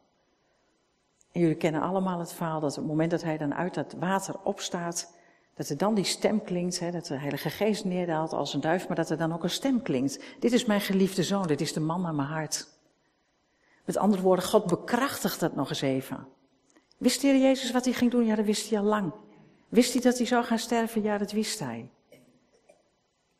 En 1.31 1.41
jullie 1.41 1.55
kennen 1.55 1.81
allemaal 1.81 2.19
het 2.19 2.33
verhaal 2.33 2.59
dat 2.59 2.71
op 2.71 2.77
het 2.77 2.85
moment 2.85 3.11
dat 3.11 3.23
hij 3.23 3.37
dan 3.37 3.53
uit 3.53 3.73
dat 3.73 3.93
water 3.93 4.35
opstaat, 4.43 5.13
dat 5.53 5.69
er 5.69 5.77
dan 5.77 5.95
die 5.95 6.03
stem 6.03 6.43
klinkt, 6.43 6.79
hè, 6.79 6.91
dat 6.91 7.05
de 7.05 7.17
Heilige 7.17 7.49
Geest 7.49 7.85
neerdaalt 7.85 8.33
als 8.33 8.53
een 8.53 8.61
duif, 8.61 8.87
maar 8.87 8.95
dat 8.95 9.09
er 9.09 9.17
dan 9.17 9.33
ook 9.33 9.43
een 9.43 9.49
stem 9.49 9.81
klinkt. 9.81 10.23
Dit 10.39 10.51
is 10.51 10.65
mijn 10.65 10.81
geliefde 10.81 11.23
zoon, 11.23 11.47
dit 11.47 11.61
is 11.61 11.73
de 11.73 11.79
man 11.79 12.01
naar 12.01 12.15
mijn 12.15 12.27
hart. 12.27 12.67
Met 13.85 13.97
andere 13.97 14.21
woorden, 14.21 14.45
God 14.45 14.65
bekrachtigt 14.65 15.39
dat 15.39 15.55
nog 15.55 15.69
eens 15.69 15.81
even. 15.81 16.27
Wist 16.97 17.21
de 17.21 17.27
Heer 17.27 17.41
Jezus 17.41 17.71
wat 17.71 17.85
hij 17.85 17.93
ging 17.93 18.11
doen? 18.11 18.25
Ja, 18.25 18.35
dat 18.35 18.45
wist 18.45 18.69
hij 18.69 18.79
al 18.79 18.85
lang. 18.85 19.13
Wist 19.69 19.93
hij 19.93 20.01
dat 20.01 20.17
hij 20.17 20.25
zou 20.25 20.43
gaan 20.43 20.59
sterven? 20.59 21.01
Ja, 21.01 21.17
dat 21.17 21.31
wist 21.31 21.59
hij. 21.59 21.89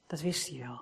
Dat 0.07 0.21
wist 0.21 0.49
hij 0.49 0.59
wel. 0.59 0.81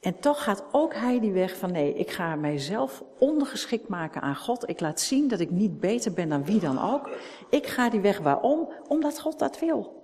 En 0.00 0.20
toch 0.20 0.42
gaat 0.42 0.64
ook 0.72 0.94
hij 0.94 1.20
die 1.20 1.32
weg 1.32 1.56
van 1.56 1.72
nee, 1.72 1.94
ik 1.94 2.10
ga 2.10 2.36
mijzelf 2.36 3.02
ondergeschikt 3.18 3.88
maken 3.88 4.22
aan 4.22 4.36
God. 4.36 4.68
Ik 4.68 4.80
laat 4.80 5.00
zien 5.00 5.28
dat 5.28 5.40
ik 5.40 5.50
niet 5.50 5.80
beter 5.80 6.12
ben 6.12 6.28
dan 6.28 6.44
wie 6.44 6.60
dan 6.60 6.78
ook. 6.78 7.10
Ik 7.50 7.66
ga 7.66 7.90
die 7.90 8.00
weg 8.00 8.18
waarom? 8.18 8.72
Omdat 8.88 9.20
God 9.20 9.38
dat 9.38 9.58
wil. 9.58 9.98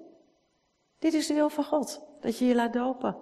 Dit 0.98 1.14
is 1.14 1.26
de 1.26 1.34
wil 1.34 1.48
van 1.48 1.64
God, 1.64 2.00
dat 2.20 2.38
je 2.38 2.44
je 2.44 2.54
laat 2.54 2.72
dopen. 2.72 3.16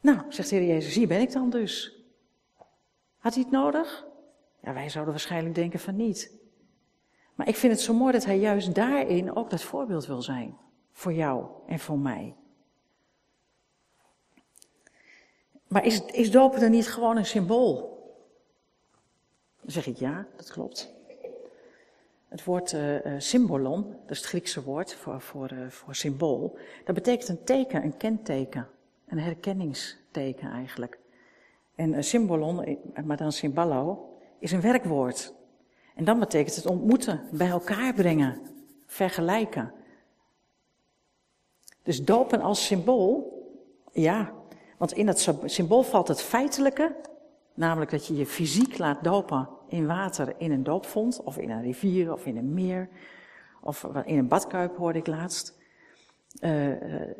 Nou, 0.00 0.18
zegt 0.28 0.50
de 0.50 0.56
Heer 0.56 0.66
Jezus, 0.66 0.94
hier 0.94 1.08
ben 1.08 1.20
ik 1.20 1.32
dan 1.32 1.50
dus. 1.50 1.96
Had 3.18 3.34
hij 3.34 3.42
het 3.42 3.52
nodig? 3.52 4.06
Ja, 4.62 4.72
wij 4.72 4.88
zouden 4.88 5.12
waarschijnlijk 5.12 5.54
denken 5.54 5.80
van 5.80 5.96
niet. 5.96 6.32
Maar 7.36 7.48
ik 7.48 7.56
vind 7.56 7.72
het 7.72 7.82
zo 7.82 7.94
mooi 7.94 8.12
dat 8.12 8.24
hij 8.24 8.38
juist 8.38 8.74
daarin 8.74 9.36
ook 9.36 9.50
dat 9.50 9.62
voorbeeld 9.62 10.06
wil 10.06 10.22
zijn. 10.22 10.56
Voor 10.92 11.12
jou 11.12 11.46
en 11.66 11.78
voor 11.78 11.98
mij. 11.98 12.34
Maar 15.66 15.84
is, 15.84 16.04
is 16.04 16.30
dopen 16.30 16.60
dan 16.60 16.70
niet 16.70 16.88
gewoon 16.88 17.16
een 17.16 17.26
symbool? 17.26 17.74
Dan 19.60 19.70
zeg 19.70 19.86
ik 19.86 19.96
ja, 19.96 20.26
dat 20.36 20.50
klopt. 20.50 20.94
Het 22.28 22.44
woord 22.44 22.72
uh, 22.72 22.98
symbolon, 23.18 23.82
dat 23.82 24.10
is 24.10 24.18
het 24.18 24.26
Griekse 24.26 24.62
woord 24.62 24.94
voor, 24.94 25.20
voor, 25.20 25.52
uh, 25.52 25.68
voor 25.68 25.94
symbool, 25.94 26.58
dat 26.84 26.94
betekent 26.94 27.28
een 27.28 27.44
teken, 27.44 27.82
een 27.82 27.96
kenteken, 27.96 28.68
een 29.06 29.18
herkenningsteken 29.18 30.50
eigenlijk. 30.50 30.98
En 31.74 32.04
symbolon, 32.04 32.78
maar 33.04 33.16
dan 33.16 33.32
symbolo, 33.32 34.08
is 34.38 34.52
een 34.52 34.60
werkwoord. 34.60 35.34
En 35.96 36.04
dan 36.04 36.18
betekent 36.18 36.56
het 36.56 36.66
ontmoeten, 36.66 37.20
bij 37.30 37.48
elkaar 37.48 37.94
brengen, 37.94 38.40
vergelijken. 38.86 39.72
Dus 41.82 42.04
dopen 42.04 42.40
als 42.40 42.66
symbool, 42.66 43.34
ja, 43.92 44.32
want 44.76 44.92
in 44.92 45.06
het 45.06 45.34
symbool 45.44 45.82
valt 45.82 46.08
het 46.08 46.22
feitelijke, 46.22 46.96
namelijk 47.54 47.90
dat 47.90 48.06
je 48.06 48.16
je 48.16 48.26
fysiek 48.26 48.78
laat 48.78 49.04
dopen 49.04 49.48
in 49.68 49.86
water 49.86 50.34
in 50.38 50.52
een 50.52 50.62
doopvond, 50.62 51.22
of 51.22 51.38
in 51.38 51.50
een 51.50 51.62
rivier, 51.62 52.12
of 52.12 52.26
in 52.26 52.36
een 52.36 52.54
meer, 52.54 52.88
of 53.60 53.84
in 54.04 54.18
een 54.18 54.28
badkuip 54.28 54.76
hoorde 54.76 54.98
ik 54.98 55.06
laatst. 55.06 55.58
uh, 56.40 56.74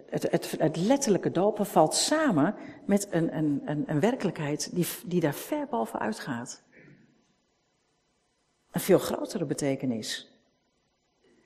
het, 0.07 0.31
het, 0.31 0.55
het, 0.59 0.77
letterlijke 0.77 1.31
dopen 1.31 1.67
valt 1.67 1.95
samen 1.95 2.55
met 2.85 3.07
een, 3.11 3.37
een, 3.37 3.63
een, 3.65 3.85
een 3.87 4.01
werkelijkheid 4.01 4.71
die, 4.75 4.87
die 5.07 5.21
daar 5.21 5.35
ver 5.35 5.67
bovenuit 5.67 6.19
gaat. 6.19 6.65
Een 8.77 8.83
veel 8.83 8.99
grotere 8.99 9.45
betekenis. 9.45 10.33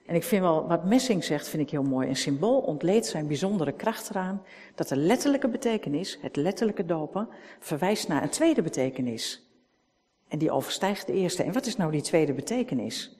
En 0.07 0.15
ik 0.15 0.23
vind 0.23 0.43
wel, 0.43 0.67
wat 0.67 0.85
Messing 0.85 1.25
zegt, 1.25 1.49
vind 1.49 1.63
ik 1.63 1.71
heel 1.71 1.83
mooi. 1.83 2.09
Een 2.09 2.17
symbool 2.17 2.61
ontleedt 2.61 3.07
zijn 3.07 3.27
bijzondere 3.27 3.73
kracht 3.73 4.11
eraan 4.11 4.43
dat 4.75 4.89
de 4.89 4.97
letterlijke 4.97 5.49
betekenis, 5.49 6.19
het 6.21 6.37
letterlijke 6.37 6.85
dopen, 6.85 7.29
verwijst 7.61 8.09
naar 8.09 8.23
een 8.23 8.29
tweede 8.31 8.63
betekenis. 8.63 9.51
En 10.29 10.39
die 10.39 10.51
overstijgt 10.51 11.07
de 11.07 11.13
eerste. 11.13 11.43
En 11.43 11.53
wat 11.53 11.67
is 11.67 11.77
nou 11.77 11.91
die 11.91 12.01
tweede 12.01 12.33
betekenis? 12.33 13.17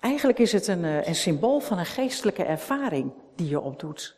Eigenlijk 0.00 0.38
is 0.38 0.52
het 0.52 0.66
een, 0.66 0.84
eh, 0.84 1.06
een 1.06 1.14
symbool 1.14 1.60
van 1.60 1.78
een 1.78 1.86
geestelijke 1.86 2.44
ervaring 2.44 3.12
die 3.34 3.48
je 3.48 3.60
opdoet. 3.60 4.16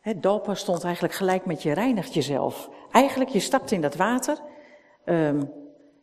Het 0.00 0.22
dopen 0.22 0.56
stond 0.56 0.84
eigenlijk 0.84 1.14
gelijk 1.14 1.46
met 1.46 1.62
je 1.62 1.72
reinigt 1.72 2.14
jezelf. 2.14 2.70
Eigenlijk, 2.90 3.30
je 3.30 3.40
stapt 3.40 3.70
in 3.70 3.80
dat 3.80 3.96
water 3.96 4.38
um, 5.08 5.52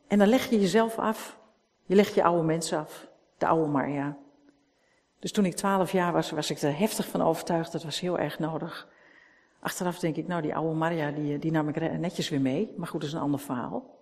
en 0.07 0.17
dan 0.17 0.27
leg 0.27 0.49
je 0.49 0.59
jezelf 0.59 0.99
af. 0.99 1.39
Je 1.85 1.95
legt 1.95 2.13
je 2.13 2.23
oude 2.23 2.43
mensen 2.43 2.79
af, 2.79 3.07
de 3.37 3.47
oude 3.47 3.71
Maria. 3.71 4.17
Dus 5.19 5.31
toen 5.31 5.45
ik 5.45 5.55
twaalf 5.55 5.91
jaar 5.91 6.13
was, 6.13 6.31
was 6.31 6.49
ik 6.49 6.61
er 6.61 6.77
heftig 6.77 7.07
van 7.07 7.21
overtuigd, 7.21 7.71
dat 7.71 7.83
was 7.83 7.99
heel 7.99 8.19
erg 8.19 8.39
nodig. 8.39 8.87
Achteraf 9.59 9.99
denk 9.99 10.15
ik, 10.15 10.27
nou 10.27 10.41
die 10.41 10.55
oude 10.55 10.75
Maria, 10.75 11.11
die, 11.11 11.39
die 11.39 11.51
nam 11.51 11.69
ik 11.69 11.99
netjes 11.99 12.29
weer 12.29 12.41
mee. 12.41 12.73
Maar 12.77 12.87
goed, 12.87 12.99
dat 12.99 13.09
is 13.09 13.15
een 13.15 13.21
ander 13.21 13.39
verhaal. 13.39 13.93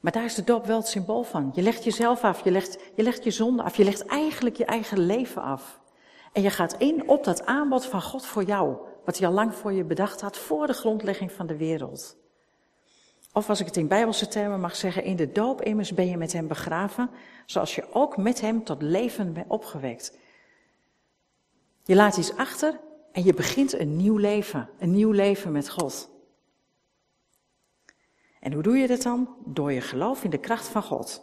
Maar 0.00 0.12
daar 0.12 0.24
is 0.24 0.34
de 0.34 0.44
doop 0.44 0.66
wel 0.66 0.76
het 0.76 0.88
symbool 0.88 1.22
van. 1.22 1.50
Je 1.54 1.62
legt 1.62 1.84
jezelf 1.84 2.24
af, 2.24 2.44
je 2.44 2.50
legt, 2.50 2.78
je 2.94 3.02
legt 3.02 3.24
je 3.24 3.30
zonde 3.30 3.62
af, 3.62 3.76
je 3.76 3.84
legt 3.84 4.06
eigenlijk 4.06 4.56
je 4.56 4.64
eigen 4.64 4.98
leven 4.98 5.42
af. 5.42 5.80
En 6.32 6.42
je 6.42 6.50
gaat 6.50 6.74
in 6.78 7.08
op 7.08 7.24
dat 7.24 7.46
aanbod 7.46 7.86
van 7.86 8.02
God 8.02 8.26
voor 8.26 8.44
jou, 8.44 8.76
wat 9.04 9.18
hij 9.18 9.28
al 9.28 9.34
lang 9.34 9.54
voor 9.54 9.72
je 9.72 9.84
bedacht 9.84 10.20
had 10.20 10.36
voor 10.36 10.66
de 10.66 10.72
grondlegging 10.72 11.32
van 11.32 11.46
de 11.46 11.56
wereld. 11.56 12.16
Of 13.34 13.48
als 13.48 13.60
ik 13.60 13.66
het 13.66 13.76
in 13.76 13.88
bijbelse 13.88 14.28
termen 14.28 14.60
mag 14.60 14.76
zeggen, 14.76 15.04
in 15.04 15.16
de 15.16 15.32
doop 15.32 15.62
immers 15.62 15.94
ben 15.94 16.06
je 16.06 16.16
met 16.16 16.32
hem 16.32 16.48
begraven, 16.48 17.10
zoals 17.46 17.74
je 17.74 17.92
ook 17.92 18.16
met 18.16 18.40
hem 18.40 18.64
tot 18.64 18.82
leven 18.82 19.32
bent 19.32 19.48
opgewekt. 19.48 20.18
Je 21.84 21.94
laat 21.94 22.16
iets 22.16 22.36
achter 22.36 22.80
en 23.12 23.24
je 23.24 23.34
begint 23.34 23.72
een 23.72 23.96
nieuw 23.96 24.16
leven, 24.16 24.68
een 24.78 24.90
nieuw 24.90 25.10
leven 25.10 25.52
met 25.52 25.70
God. 25.70 26.10
En 28.40 28.52
hoe 28.52 28.62
doe 28.62 28.76
je 28.76 28.86
dat 28.86 29.02
dan? 29.02 29.36
Door 29.44 29.72
je 29.72 29.80
geloof 29.80 30.24
in 30.24 30.30
de 30.30 30.38
kracht 30.38 30.66
van 30.66 30.82
God. 30.82 31.22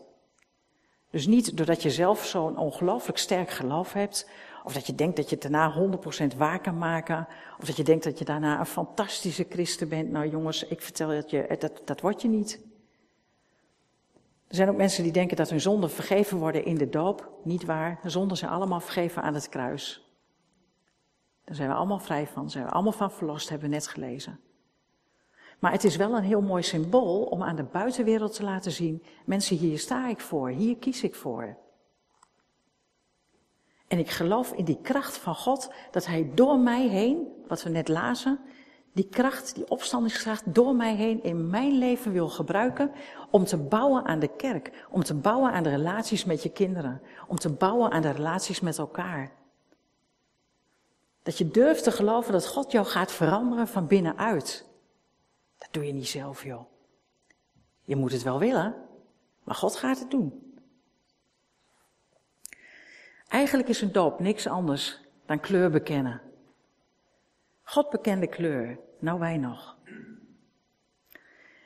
Dus 1.11 1.27
niet 1.27 1.57
doordat 1.57 1.81
je 1.81 1.89
zelf 1.89 2.25
zo'n 2.25 2.57
ongelooflijk 2.57 3.17
sterk 3.17 3.49
geloof 3.49 3.93
hebt, 3.93 4.29
of 4.63 4.73
dat 4.73 4.87
je 4.87 4.95
denkt 4.95 5.15
dat 5.15 5.29
je 5.29 5.35
het 5.35 5.51
daarna 5.51 5.89
100% 6.33 6.37
waar 6.37 6.61
kan 6.61 6.77
maken, 6.77 7.27
of 7.59 7.65
dat 7.65 7.77
je 7.77 7.83
denkt 7.83 8.03
dat 8.03 8.19
je 8.19 8.25
daarna 8.25 8.59
een 8.59 8.65
fantastische 8.65 9.45
christen 9.49 9.89
bent. 9.89 10.11
Nou 10.11 10.29
jongens, 10.29 10.67
ik 10.67 10.81
vertel 10.81 11.07
dat 11.07 11.29
je, 11.29 11.55
dat, 11.59 11.81
dat 11.85 12.01
word 12.01 12.21
je 12.21 12.27
niet. 12.27 12.59
Er 14.47 14.55
zijn 14.55 14.69
ook 14.69 14.77
mensen 14.77 15.03
die 15.03 15.11
denken 15.11 15.37
dat 15.37 15.49
hun 15.49 15.61
zonden 15.61 15.91
vergeven 15.91 16.37
worden 16.37 16.65
in 16.65 16.75
de 16.75 16.89
doop. 16.89 17.31
Niet 17.43 17.65
waar, 17.65 17.99
de 18.01 18.09
zonden 18.09 18.37
zijn 18.37 18.51
allemaal 18.51 18.79
vergeven 18.79 19.21
aan 19.21 19.33
het 19.33 19.49
kruis. 19.49 20.05
Daar 21.45 21.55
zijn 21.55 21.69
we 21.69 21.75
allemaal 21.75 21.99
vrij 21.99 22.27
van, 22.27 22.49
zijn 22.49 22.65
we 22.65 22.71
allemaal 22.71 22.91
van 22.91 23.11
verlost, 23.11 23.49
hebben 23.49 23.69
we 23.69 23.75
net 23.75 23.87
gelezen. 23.87 24.39
Maar 25.61 25.71
het 25.71 25.83
is 25.83 25.95
wel 25.95 26.15
een 26.15 26.23
heel 26.23 26.41
mooi 26.41 26.63
symbool 26.63 27.23
om 27.23 27.43
aan 27.43 27.55
de 27.55 27.63
buitenwereld 27.63 28.35
te 28.35 28.43
laten 28.43 28.71
zien: 28.71 29.03
mensen, 29.25 29.57
hier 29.57 29.79
sta 29.79 30.07
ik 30.07 30.19
voor, 30.19 30.49
hier 30.49 30.77
kies 30.77 31.03
ik 31.03 31.15
voor. 31.15 31.57
En 33.87 33.99
ik 33.99 34.09
geloof 34.09 34.51
in 34.51 34.65
die 34.65 34.79
kracht 34.81 35.17
van 35.17 35.35
God, 35.35 35.73
dat 35.91 36.05
Hij 36.05 36.31
door 36.35 36.59
mij 36.59 36.87
heen, 36.87 37.27
wat 37.47 37.63
we 37.63 37.69
net 37.69 37.87
lazen, 37.87 38.39
die 38.93 39.07
kracht, 39.09 39.55
die 39.55 39.69
opstandingskracht 39.69 40.53
door 40.53 40.75
mij 40.75 40.95
heen 40.95 41.23
in 41.23 41.49
mijn 41.49 41.77
leven 41.77 42.11
wil 42.11 42.29
gebruiken 42.29 42.91
om 43.29 43.45
te 43.45 43.57
bouwen 43.57 44.05
aan 44.05 44.19
de 44.19 44.35
kerk, 44.35 44.85
om 44.89 45.03
te 45.03 45.15
bouwen 45.15 45.51
aan 45.51 45.63
de 45.63 45.69
relaties 45.69 46.25
met 46.25 46.43
je 46.43 46.49
kinderen, 46.49 47.01
om 47.27 47.35
te 47.35 47.49
bouwen 47.49 47.91
aan 47.91 48.01
de 48.01 48.11
relaties 48.11 48.59
met 48.59 48.77
elkaar. 48.77 49.31
Dat 51.23 51.37
je 51.37 51.47
durft 51.47 51.83
te 51.83 51.91
geloven 51.91 52.31
dat 52.31 52.47
God 52.47 52.71
jou 52.71 52.85
gaat 52.85 53.11
veranderen 53.11 53.67
van 53.67 53.87
binnenuit. 53.87 54.69
Dat 55.61 55.73
doe 55.73 55.85
je 55.85 55.93
niet 55.93 56.07
zelf, 56.07 56.43
joh. 56.43 56.65
Je 57.83 57.95
moet 57.95 58.11
het 58.11 58.23
wel 58.23 58.39
willen, 58.39 58.75
maar 59.43 59.55
God 59.55 59.75
gaat 59.75 59.99
het 59.99 60.11
doen. 60.11 60.55
Eigenlijk 63.27 63.69
is 63.69 63.81
een 63.81 63.91
doop 63.91 64.19
niks 64.19 64.47
anders 64.47 64.99
dan 65.25 65.39
kleur 65.39 65.69
bekennen. 65.69 66.21
God 67.63 67.89
bekende 67.89 68.27
kleur, 68.27 68.79
nou 68.99 69.19
wij 69.19 69.37
nog. 69.37 69.77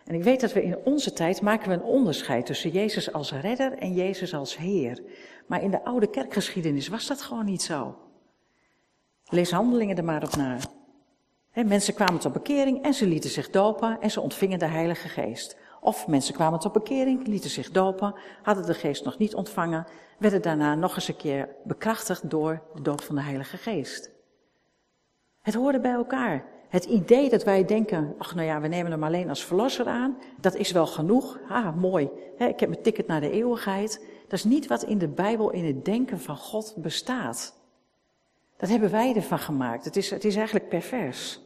En 0.06 0.16
ik 0.16 0.24
weet 0.24 0.42
dat 0.42 0.54
we 0.54 0.64
in 0.64 0.78
onze 0.78 1.14
tijd 1.14 1.42
maken 1.42 1.70
we 1.70 1.74
een 1.74 1.82
onderscheid 1.82 2.46
tussen 2.46 2.70
Jezus 2.70 3.14
als 3.14 3.32
redder 3.32 3.78
en 3.78 3.94
Jezus 3.94 4.34
als 4.34 4.58
Heer. 4.58 5.04
Maar 5.46 5.62
in 5.62 5.72
de 5.72 5.84
oude 5.84 6.10
kerkgeschiedenis 6.10 6.88
was 6.88 7.08
dat 7.08 7.22
gewoon 7.22 7.46
niet 7.46 7.62
zo. 7.62 7.98
Lees 9.26 9.52
handelingen 9.52 9.98
er 9.98 10.04
maar 10.04 10.24
op 10.24 10.36
na. 10.36 10.58
Mensen 11.64 11.94
kwamen 11.94 12.20
tot 12.20 12.34
bekering 12.34 12.84
en 12.84 12.94
ze 12.94 13.08
lieten 13.08 13.30
zich 13.30 13.50
dopen 13.50 14.02
en 14.02 14.12
ze 14.12 14.22
ontvingen 14.22 14.60
de 14.60 14.66
Heilige 14.66 15.08
Geest. 15.08 15.58
Of 15.82 16.08
mensen 16.08 16.34
kwamen 16.34 16.60
tot 16.60 16.72
bekering, 16.72 17.28
lieten 17.28 17.50
zich 17.50 17.72
dopen, 17.72 18.16
hadden 18.42 18.66
de 18.66 18.74
Geest 18.74 19.04
nog 19.06 19.18
niet 19.18 19.36
ontvangen, 19.36 19.86
werden 20.18 20.42
daarna 20.42 20.76
nog 20.76 20.96
eens 20.96 21.08
een 21.08 21.16
keer 21.16 21.50
bekrachtigd 21.64 22.30
door 22.30 22.62
de 22.74 22.82
doop 22.82 23.02
van 23.02 23.16
de 23.16 23.22
Heilige 23.22 23.58
Geest. 23.58 24.12
Het 25.42 25.54
hoorde 25.54 25.80
bij 25.80 25.92
elkaar. 25.92 26.46
Het 26.70 26.86
idee 26.86 27.30
dat 27.30 27.44
wij 27.44 27.66
denken, 27.66 28.16
ach 28.18 28.36
nou 28.36 28.48
ja, 28.48 28.62
we 28.62 28.68
nemen 28.68 28.92
hem 28.92 29.04
alleen 29.04 29.30
als 29.30 29.46
verlosser 29.46 29.88
aan, 29.88 30.18
dat 30.42 30.56
is 30.56 30.72
wel 30.72 30.88
genoeg. 30.88 31.40
Ah, 31.50 31.76
mooi, 31.76 32.10
ik 32.38 32.60
heb 32.60 32.70
mijn 32.70 32.82
ticket 32.82 33.08
naar 33.08 33.22
de 33.22 33.32
eeuwigheid. 33.32 34.06
Dat 34.22 34.40
is 34.40 34.44
niet 34.44 34.68
wat 34.68 34.84
in 34.84 34.98
de 34.98 35.08
Bijbel 35.08 35.52
in 35.52 35.66
het 35.66 35.86
denken 35.86 36.20
van 36.20 36.38
God 36.38 36.74
bestaat. 36.78 37.60
Dat 38.58 38.70
hebben 38.70 38.92
wij 38.92 39.16
ervan 39.16 39.40
gemaakt. 39.40 39.86
Het 39.86 39.96
is, 39.96 40.10
het 40.10 40.26
is 40.26 40.36
eigenlijk 40.36 40.70
pervers. 40.70 41.45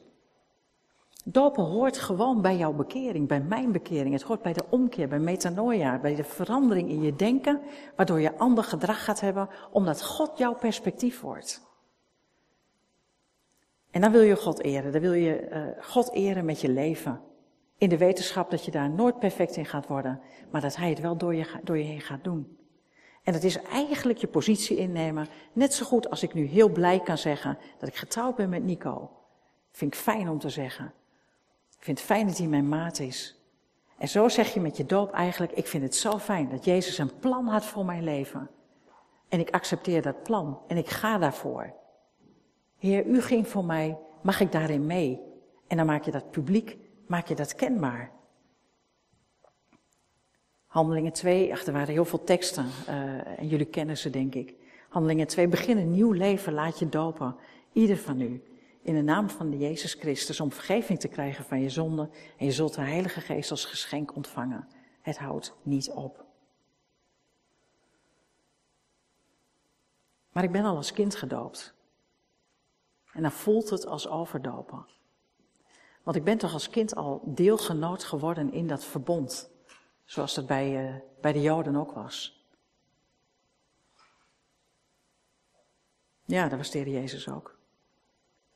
Dopen 1.25 1.63
hoort 1.63 1.97
gewoon 1.97 2.41
bij 2.41 2.57
jouw 2.57 2.73
bekering, 2.73 3.27
bij 3.27 3.41
mijn 3.41 3.71
bekering. 3.71 4.13
Het 4.13 4.21
hoort 4.21 4.41
bij 4.41 4.53
de 4.53 4.63
omkeer, 4.69 5.07
bij 5.07 5.19
metanoia, 5.19 5.99
bij 5.99 6.15
de 6.15 6.23
verandering 6.23 6.89
in 6.89 7.01
je 7.01 7.15
denken, 7.15 7.61
waardoor 7.95 8.19
je 8.19 8.37
ander 8.37 8.63
gedrag 8.63 9.03
gaat 9.03 9.19
hebben, 9.19 9.49
omdat 9.71 10.03
God 10.03 10.37
jouw 10.37 10.55
perspectief 10.55 11.21
wordt. 11.21 11.67
En 13.91 14.01
dan 14.01 14.11
wil 14.11 14.21
je 14.21 14.35
God 14.35 14.63
eren, 14.63 14.91
dan 14.91 15.01
wil 15.01 15.13
je 15.13 15.49
uh, 15.49 15.83
God 15.85 16.11
eren 16.11 16.45
met 16.45 16.61
je 16.61 16.69
leven. 16.69 17.21
In 17.77 17.89
de 17.89 17.97
wetenschap 17.97 18.51
dat 18.51 18.65
je 18.65 18.71
daar 18.71 18.89
nooit 18.89 19.19
perfect 19.19 19.55
in 19.55 19.65
gaat 19.65 19.87
worden, 19.87 20.21
maar 20.51 20.61
dat 20.61 20.75
Hij 20.75 20.89
het 20.89 20.99
wel 20.99 21.17
door 21.17 21.35
je, 21.35 21.59
door 21.63 21.77
je 21.77 21.83
heen 21.83 22.01
gaat 22.01 22.23
doen. 22.23 22.57
En 23.23 23.33
dat 23.33 23.43
is 23.43 23.61
eigenlijk 23.61 24.19
je 24.19 24.27
positie 24.27 24.77
innemen, 24.77 25.27
net 25.53 25.73
zo 25.73 25.85
goed 25.85 26.09
als 26.09 26.23
ik 26.23 26.33
nu 26.33 26.45
heel 26.45 26.69
blij 26.69 26.99
kan 26.99 27.17
zeggen 27.17 27.57
dat 27.77 27.89
ik 27.89 27.95
getrouwd 27.95 28.35
ben 28.35 28.49
met 28.49 28.63
Nico. 28.63 29.11
Vind 29.71 29.93
ik 29.93 29.99
fijn 29.99 30.29
om 30.29 30.39
te 30.39 30.49
zeggen. 30.49 30.93
Ik 31.79 31.85
vind 31.85 31.97
het 31.97 32.07
fijn 32.07 32.27
dat 32.27 32.37
hij 32.37 32.47
mijn 32.47 32.69
maat 32.69 32.99
is. 32.99 33.39
En 33.97 34.07
zo 34.07 34.27
zeg 34.27 34.53
je 34.53 34.59
met 34.59 34.77
je 34.77 34.85
doop 34.85 35.11
eigenlijk, 35.11 35.51
ik 35.51 35.67
vind 35.67 35.83
het 35.83 35.95
zo 35.95 36.19
fijn 36.19 36.49
dat 36.49 36.65
Jezus 36.65 36.97
een 36.97 37.19
plan 37.19 37.47
had 37.47 37.65
voor 37.65 37.85
mijn 37.85 38.03
leven. 38.03 38.49
En 39.29 39.39
ik 39.39 39.49
accepteer 39.49 40.01
dat 40.01 40.23
plan 40.23 40.59
en 40.67 40.77
ik 40.77 40.87
ga 40.87 41.17
daarvoor. 41.17 41.73
Heer, 42.77 43.05
u 43.05 43.21
ging 43.21 43.47
voor 43.47 43.65
mij, 43.65 43.97
mag 44.21 44.39
ik 44.39 44.51
daarin 44.51 44.85
mee? 44.85 45.21
En 45.67 45.77
dan 45.77 45.85
maak 45.85 46.03
je 46.03 46.11
dat 46.11 46.31
publiek, 46.31 46.77
maak 47.07 47.27
je 47.27 47.35
dat 47.35 47.55
kenbaar. 47.55 48.11
Handelingen 50.65 51.11
2, 51.11 51.51
ach, 51.53 51.65
er 51.65 51.73
waren 51.73 51.93
heel 51.93 52.05
veel 52.05 52.23
teksten, 52.23 52.65
uh, 52.89 53.39
en 53.39 53.47
jullie 53.47 53.65
kennen 53.65 53.97
ze 53.97 54.09
denk 54.09 54.35
ik. 54.35 54.55
Handelingen 54.89 55.27
2, 55.27 55.47
begin 55.47 55.77
een 55.77 55.91
nieuw 55.91 56.11
leven, 56.11 56.53
laat 56.53 56.79
je 56.79 56.89
dopen, 56.89 57.35
ieder 57.73 57.97
van 57.97 58.21
u 58.21 58.43
in 58.81 58.95
de 58.95 59.01
naam 59.01 59.29
van 59.29 59.49
de 59.49 59.57
Jezus 59.57 59.93
Christus 59.93 60.39
om 60.39 60.51
vergeving 60.51 60.99
te 60.99 61.07
krijgen 61.07 61.45
van 61.45 61.61
je 61.61 61.69
zonde 61.69 62.09
en 62.37 62.45
je 62.45 62.51
zult 62.51 62.73
de 62.73 62.81
Heilige 62.81 63.21
Geest 63.21 63.51
als 63.51 63.65
geschenk 63.65 64.15
ontvangen. 64.15 64.67
Het 65.01 65.17
houdt 65.17 65.55
niet 65.63 65.89
op. 65.89 66.25
Maar 70.31 70.43
ik 70.43 70.51
ben 70.51 70.65
al 70.65 70.75
als 70.75 70.93
kind 70.93 71.15
gedoopt. 71.15 71.73
En 73.13 73.21
dan 73.21 73.31
voelt 73.31 73.69
het 73.69 73.85
als 73.85 74.07
overdopen. 74.07 74.85
Want 76.03 76.17
ik 76.17 76.23
ben 76.23 76.37
toch 76.37 76.53
als 76.53 76.69
kind 76.69 76.95
al 76.95 77.21
deelgenoot 77.25 78.03
geworden 78.03 78.51
in 78.51 78.67
dat 78.67 78.85
verbond. 78.85 79.49
Zoals 80.05 80.33
dat 80.33 80.47
bij, 80.47 80.93
uh, 80.93 80.95
bij 81.21 81.33
de 81.33 81.41
Joden 81.41 81.75
ook 81.75 81.91
was. 81.91 82.47
Ja, 86.25 86.47
dat 86.47 86.57
was 86.57 86.71
de 86.71 86.77
Heer 86.77 86.89
Jezus 86.89 87.29
ook. 87.29 87.58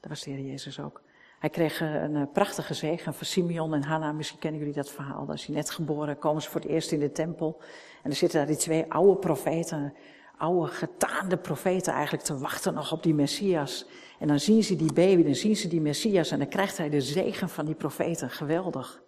Dat 0.04 0.12
was 0.12 0.24
de 0.24 0.32
Heer 0.32 0.46
Jezus 0.46 0.80
ook. 0.80 1.02
Hij 1.40 1.50
kreeg 1.50 1.82
eh, 1.82 1.94
een 1.94 2.16
eh, 2.16 2.24
prachtige 2.34 2.74
zegen 2.74 3.14
van 3.14 3.26
Simeon 3.26 3.74
en 3.74 3.84
Hanna. 3.84 4.12
Misschien 4.12 4.40
kennen 4.40 4.60
jullie 4.60 4.76
dat 4.76 4.92
verhaal. 4.92 5.32
Is 5.32 5.46
hij 5.46 5.56
net 5.56 5.70
geboren, 5.70 6.18
komen 6.18 6.42
ze 6.42 6.50
voor 6.50 6.62
het 6.62 6.70
eerst 6.70 6.92
in 6.92 7.00
de 7.00 7.12
tempel. 7.12 7.62
En 8.02 8.10
er 8.10 8.16
zitten 8.16 8.38
daar 8.38 8.48
die 8.48 8.58
twee 8.58 8.92
oude 8.92 9.20
profeten, 9.20 9.94
oude 10.38 10.72
getaande 10.72 11.38
profeten 11.38 11.94
eigenlijk 11.94 12.24
te 12.24 12.38
wachten 12.38 12.74
nog 12.74 12.92
op 12.92 13.04
die 13.04 13.14
Messias. 13.14 13.86
En 14.20 14.28
dan 14.28 14.40
zien 14.40 14.64
ze 14.64 14.76
die 14.76 14.94
baby, 14.94 15.24
dan 15.24 15.36
zien 15.36 15.56
ze 15.56 15.68
die 15.68 15.82
Messias 15.82 16.32
en 16.32 16.40
dan 16.40 16.48
krijgt 16.48 16.78
hij 16.78 16.90
de 16.90 17.02
zegen 17.02 17.50
van 17.50 17.66
die 17.66 17.76
profeten. 17.76 18.30
Geweldig. 18.30 19.04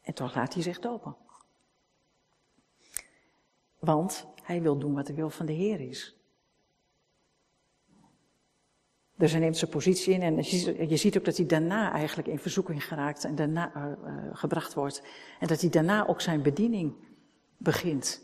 En 0.00 0.14
toch 0.14 0.34
laat 0.34 0.54
hij 0.54 0.62
zich 0.62 0.78
dopen. 0.78 1.16
Want 3.78 4.26
hij 4.42 4.62
wil 4.62 4.78
doen 4.78 4.94
wat 4.94 5.06
de 5.06 5.14
wil 5.14 5.30
van 5.30 5.46
de 5.46 5.52
Heer 5.52 5.80
is. 5.80 6.19
Dus 9.20 9.30
hij 9.30 9.40
neemt 9.40 9.56
zijn 9.56 9.70
positie 9.70 10.14
in 10.14 10.22
en 10.22 10.36
je 10.88 10.96
ziet 10.96 11.18
ook 11.18 11.24
dat 11.24 11.36
hij 11.36 11.46
daarna 11.46 11.92
eigenlijk 11.92 12.28
in 12.28 12.38
verzoeking 12.38 12.84
geraakt 12.84 13.24
en 13.24 13.34
daarna 13.34 13.76
uh, 13.76 13.84
uh, 13.84 14.28
gebracht 14.32 14.74
wordt. 14.74 15.02
En 15.40 15.46
dat 15.46 15.60
hij 15.60 15.70
daarna 15.70 16.06
ook 16.06 16.20
zijn 16.20 16.42
bediening 16.42 16.94
begint. 17.56 18.22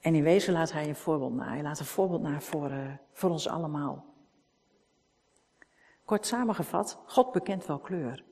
En 0.00 0.14
in 0.14 0.22
wezen 0.22 0.52
laat 0.52 0.72
hij 0.72 0.88
een 0.88 0.96
voorbeeld 0.96 1.34
na. 1.34 1.48
Hij 1.48 1.62
laat 1.62 1.78
een 1.78 1.84
voorbeeld 1.84 2.22
na 2.22 2.40
voor, 2.40 2.70
uh, 2.70 2.92
voor 3.12 3.30
ons 3.30 3.48
allemaal. 3.48 4.14
Kort 6.04 6.26
samengevat, 6.26 6.98
God 7.06 7.32
bekent 7.32 7.66
wel 7.66 7.78
kleur. 7.78 8.24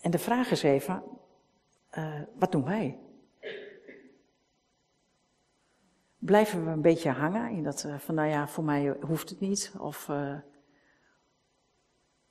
En 0.00 0.10
de 0.10 0.18
vraag 0.18 0.50
is 0.50 0.62
even, 0.62 1.02
wat 2.38 2.52
doen 2.52 2.64
wij? 2.64 3.03
Blijven 6.24 6.64
we 6.64 6.70
een 6.70 6.80
beetje 6.80 7.10
hangen 7.10 7.50
in 7.50 7.62
dat 7.62 7.84
uh, 7.86 7.98
van 7.98 8.14
nou 8.14 8.28
ja, 8.28 8.48
voor 8.48 8.64
mij 8.64 8.96
hoeft 9.00 9.28
het 9.28 9.40
niet. 9.40 9.72
Of, 9.78 10.08
uh, 10.08 10.36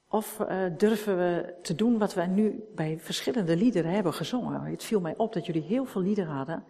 of 0.08 0.40
uh, 0.40 0.66
durven 0.78 1.18
we 1.18 1.56
te 1.62 1.76
doen 1.76 1.98
wat 1.98 2.14
wij 2.14 2.28
nu 2.28 2.64
bij 2.76 3.00
verschillende 3.00 3.56
liederen 3.56 3.92
hebben 3.92 4.14
gezongen. 4.14 4.62
Het 4.62 4.84
viel 4.84 5.02
mij 5.02 5.18
op 5.18 5.34
dat 5.34 5.46
jullie 5.46 5.62
heel 5.62 5.86
veel 5.86 6.02
liederen 6.02 6.34
hadden. 6.34 6.64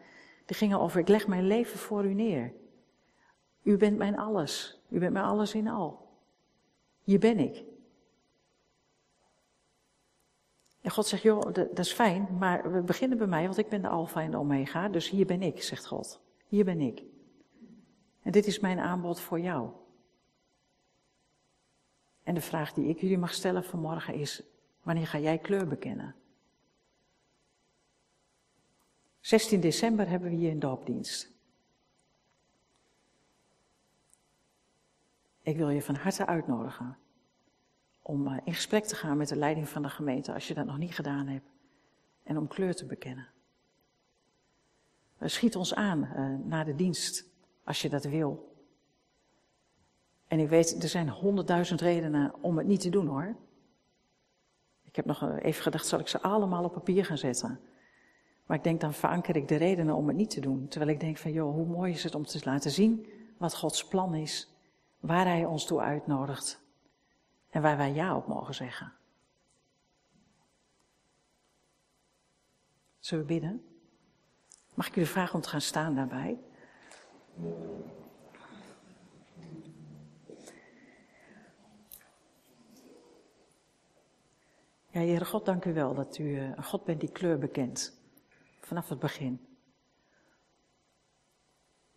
Die 0.46 0.56
gingen 0.56 0.80
over 0.80 1.00
ik 1.00 1.08
leg 1.08 1.28
mijn 1.28 1.48
leven 1.48 1.80
voor 1.80 2.06
u 2.06 2.14
neer. 2.14 2.54
U 3.62 3.78
bent 3.78 3.98
mijn 3.98 4.18
alles. 4.18 4.82
U 4.90 5.00
bent 5.00 5.14
mijn 5.14 5.26
alles 5.26 5.54
in 5.54 5.68
al. 5.68 6.08
Hier 7.04 7.20
ben 7.20 7.40
ik. 7.40 7.64
En 10.82 10.92
God 10.92 11.06
zegt, 11.06 11.24
joh, 11.24 11.54
dat 11.54 11.80
is 11.80 11.94
fijn, 11.94 12.28
maar 12.40 12.72
we 12.72 12.82
beginnen 12.82 13.18
bij 13.18 13.28
mij, 13.28 13.44
want 13.44 13.58
ik 13.58 13.70
ben 13.70 13.82
de 13.82 13.88
alfa 13.88 14.22
en 14.22 14.32
de 14.32 14.38
omega, 14.38 14.90
dus 14.90 15.10
hier 15.10 15.26
ben 15.26 15.42
ik, 15.42 15.64
zegt 15.64 15.86
God. 15.86 16.22
Hier 16.48 16.66
ben 16.66 16.82
ik. 16.82 17.04
En 18.24 18.32
dit 18.32 18.46
is 18.46 18.60
mijn 18.60 18.80
aanbod 18.80 19.20
voor 19.20 19.40
jou. 19.40 19.72
En 22.24 22.34
de 22.34 22.42
vraag 22.42 22.74
die 22.74 22.88
ik 22.88 23.00
jullie 23.00 23.18
mag 23.18 23.34
stellen 23.34 23.64
vanmorgen 23.64 24.14
is: 24.14 24.44
wanneer 24.82 25.08
ga 25.08 25.20
jij 25.20 25.38
kleur 25.38 25.68
bekennen? 25.68 26.16
16 29.20 29.60
december 29.60 30.10
hebben 30.10 30.30
we 30.30 30.36
hier 30.36 30.52
een 30.52 30.60
doopdienst. 30.60 31.32
Ik 35.42 35.58
wil 35.58 35.70
je 35.70 35.82
van 35.82 35.96
harte 35.96 36.26
uitnodigen 36.26 36.98
om 38.02 38.28
eh, 38.28 38.38
in 38.44 38.54
gesprek 38.54 38.86
te 38.86 38.96
gaan 38.96 39.18
met 39.18 39.28
de 39.28 39.36
leiding 39.36 39.70
van 39.70 39.82
de 39.82 39.90
gemeente 39.90 40.34
als 40.34 40.48
je 40.48 40.54
dat 40.54 40.66
nog 40.66 40.78
niet 40.78 40.96
gedaan 40.96 41.28
hebt. 41.28 41.50
En 42.24 42.38
om 42.38 42.48
kleur 42.48 42.76
te 42.76 42.86
bekennen. 42.86 43.28
Schiet 45.20 45.56
ons 45.56 45.76
aan 45.76 46.04
uh, 46.04 46.46
na 46.46 46.64
de 46.64 46.76
dienst 46.76 47.33
als 47.64 47.82
je 47.82 47.90
dat 47.90 48.04
wil. 48.04 48.52
En 50.28 50.40
ik 50.40 50.50
weet, 50.50 50.84
er 50.84 50.90
zijn 50.90 51.10
honderdduizend 51.10 51.82
redenen 51.82 52.34
om 52.42 52.58
het 52.58 52.68
niet 52.68 52.82
te 52.82 52.90
doen 52.90 53.08
hoor. 53.08 53.36
Ik 54.84 54.96
heb 54.96 55.06
nog 55.06 55.40
even 55.40 55.64
gedacht, 55.64 55.88
zal 55.88 56.00
ik 56.00 56.08
ze 56.08 56.22
allemaal 56.22 56.64
op 56.64 56.74
papier 56.74 57.06
gaan 57.06 57.18
zetten? 57.18 57.60
Maar 58.46 58.58
ik 58.58 58.64
denk, 58.64 58.82
dan 58.82 58.94
veranker 58.94 59.36
ik 59.36 59.48
de 59.48 59.56
redenen 59.56 59.96
om 59.96 60.08
het 60.08 60.18
niet 60.18 60.30
te 60.30 60.40
doen. 60.40 60.68
Terwijl 60.68 60.92
ik 60.92 61.00
denk 61.00 61.18
van, 61.18 61.32
joh, 61.32 61.54
hoe 61.54 61.66
mooi 61.66 61.94
is 61.94 62.04
het 62.04 62.16
om 62.16 62.26
te 62.26 62.42
laten 62.44 62.72
zien 62.72 63.08
wat 63.38 63.56
Gods 63.56 63.88
plan 63.88 64.16
is. 64.16 64.52
Waar 65.00 65.26
Hij 65.26 65.46
ons 65.46 65.66
toe 65.66 65.80
uitnodigt. 65.80 66.62
En 67.50 67.62
waar 67.62 67.78
wij 67.78 67.94
ja 67.94 68.16
op 68.16 68.28
mogen 68.28 68.54
zeggen. 68.54 68.94
Zullen 73.00 73.26
we 73.26 73.34
bidden? 73.34 73.66
Mag 74.74 74.88
ik 74.88 74.94
jullie 74.94 75.10
vragen 75.10 75.36
om 75.36 75.42
te 75.42 75.50
gaan 75.50 75.62
staan 75.62 75.96
daarbij? 75.96 76.40
Ja, 84.94 85.00
Heere 85.00 85.26
God, 85.26 85.46
dank 85.46 85.66
u 85.66 85.74
wel 85.74 85.94
dat 85.94 86.18
u 86.18 86.38
eh, 86.38 86.44
een 86.44 86.64
God 86.64 86.84
bent 86.84 87.00
die 87.00 87.12
kleur 87.12 87.38
bekent. 87.38 88.02
Vanaf 88.60 88.90
het 88.90 89.00
begin. 89.00 89.40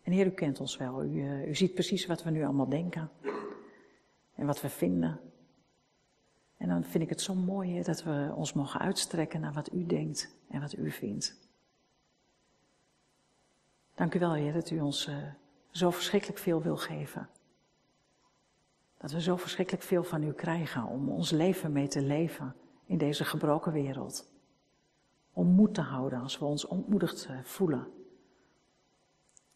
En 0.03 0.11
Heer, 0.11 0.25
u 0.25 0.31
kent 0.31 0.59
ons 0.59 0.77
wel. 0.77 1.03
U, 1.03 1.07
uh, 1.07 1.47
u 1.47 1.55
ziet 1.55 1.73
precies 1.73 2.05
wat 2.05 2.23
we 2.23 2.29
nu 2.29 2.43
allemaal 2.43 2.69
denken. 2.69 3.09
En 4.35 4.45
wat 4.45 4.61
we 4.61 4.69
vinden. 4.69 5.19
En 6.57 6.67
dan 6.67 6.83
vind 6.83 7.03
ik 7.03 7.09
het 7.09 7.21
zo 7.21 7.35
mooi 7.35 7.83
dat 7.83 8.03
we 8.03 8.33
ons 8.35 8.53
mogen 8.53 8.79
uitstrekken 8.79 9.41
naar 9.41 9.53
wat 9.53 9.73
u 9.73 9.85
denkt 9.85 10.29
en 10.49 10.61
wat 10.61 10.77
u 10.77 10.91
vindt. 10.91 11.46
Dank 13.97 14.13
u 14.13 14.19
wel, 14.19 14.33
Heer, 14.33 14.53
dat 14.53 14.69
u 14.69 14.79
ons 14.79 15.07
uh, 15.07 15.15
zo 15.71 15.91
verschrikkelijk 15.91 16.39
veel 16.39 16.61
wil 16.61 16.77
geven. 16.77 17.29
Dat 18.97 19.11
we 19.11 19.21
zo 19.21 19.35
verschrikkelijk 19.35 19.83
veel 19.83 20.03
van 20.03 20.23
u 20.23 20.33
krijgen 20.33 20.83
om 20.83 21.09
ons 21.09 21.31
leven 21.31 21.71
mee 21.71 21.87
te 21.87 22.01
leven 22.01 22.55
in 22.85 22.97
deze 22.97 23.25
gebroken 23.25 23.71
wereld. 23.71 24.29
Om 25.33 25.47
moed 25.47 25.73
te 25.73 25.81
houden 25.81 26.21
als 26.21 26.39
we 26.39 26.45
ons 26.45 26.65
ontmoedigd 26.65 27.27
uh, 27.29 27.39
voelen. 27.43 27.87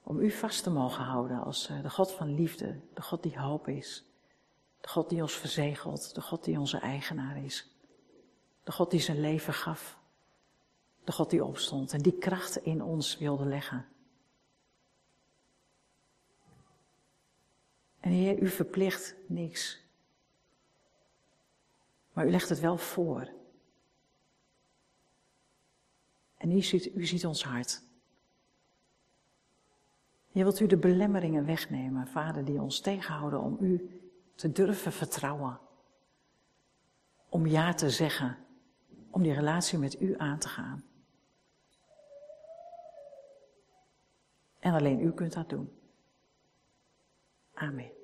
Om 0.04 0.20
u 0.20 0.32
vast 0.32 0.64
te 0.64 0.70
mogen 0.70 1.04
houden 1.04 1.44
als 1.44 1.70
uh, 1.70 1.82
de 1.82 1.90
God 1.90 2.12
van 2.12 2.36
liefde, 2.36 2.80
de 2.94 3.02
God 3.02 3.24
die 3.24 3.40
hoop 3.40 3.68
is. 3.68 4.06
De 4.80 4.88
God 4.88 5.10
die 5.10 5.22
ons 5.22 5.34
verzegelt, 5.34 6.16
de 6.16 6.22
God 6.22 6.44
die 6.44 6.60
onze 6.60 6.78
eigenaar 6.78 7.44
is. 7.44 7.76
De 8.64 8.72
God 8.72 8.92
die 8.92 9.00
zijn 9.00 9.20
leven 9.20 9.54
gaf. 9.54 10.00
De 11.04 11.12
God 11.12 11.30
die 11.30 11.46
opstond 11.46 11.94
en 11.94 12.02
die 12.02 12.18
kracht 12.18 12.56
in 12.56 12.84
ons 12.84 13.18
wilde 13.18 13.46
leggen. 13.46 13.91
En 18.02 18.12
Heer, 18.12 18.40
u 18.40 18.48
verplicht 18.48 19.16
niks. 19.28 19.86
Maar 22.14 22.28
u 22.28 22.30
legt 22.30 22.50
het 22.50 22.60
wel 22.60 22.78
voor. 22.78 23.30
En 26.38 26.52
u 26.52 26.62
ziet, 26.62 26.96
u 26.96 27.06
ziet 27.06 27.26
ons 27.26 27.44
hart. 27.44 27.82
Je 30.32 30.44
wilt 30.44 30.60
u 30.60 30.68
de 30.68 30.78
belemmeringen 30.78 31.46
wegnemen, 31.46 32.08
Vader, 32.08 32.46
die 32.46 32.62
ons 32.62 32.80
tegenhouden 32.80 33.42
om 33.42 33.58
u 33.60 34.02
te 34.36 34.52
durven 34.52 34.92
vertrouwen. 34.92 35.60
Om 37.30 37.48
ja 37.48 37.74
te 37.74 37.90
zeggen, 37.90 38.38
om 39.10 39.24
die 39.24 39.34
relatie 39.34 39.78
met 39.78 40.02
u 40.02 40.18
aan 40.18 40.40
te 40.40 40.48
gaan. 40.48 40.84
En 44.60 44.74
alleen 44.74 45.00
u 45.00 45.12
kunt 45.12 45.34
dat 45.34 45.50
doen. 45.50 45.81
Amen. 47.62 48.01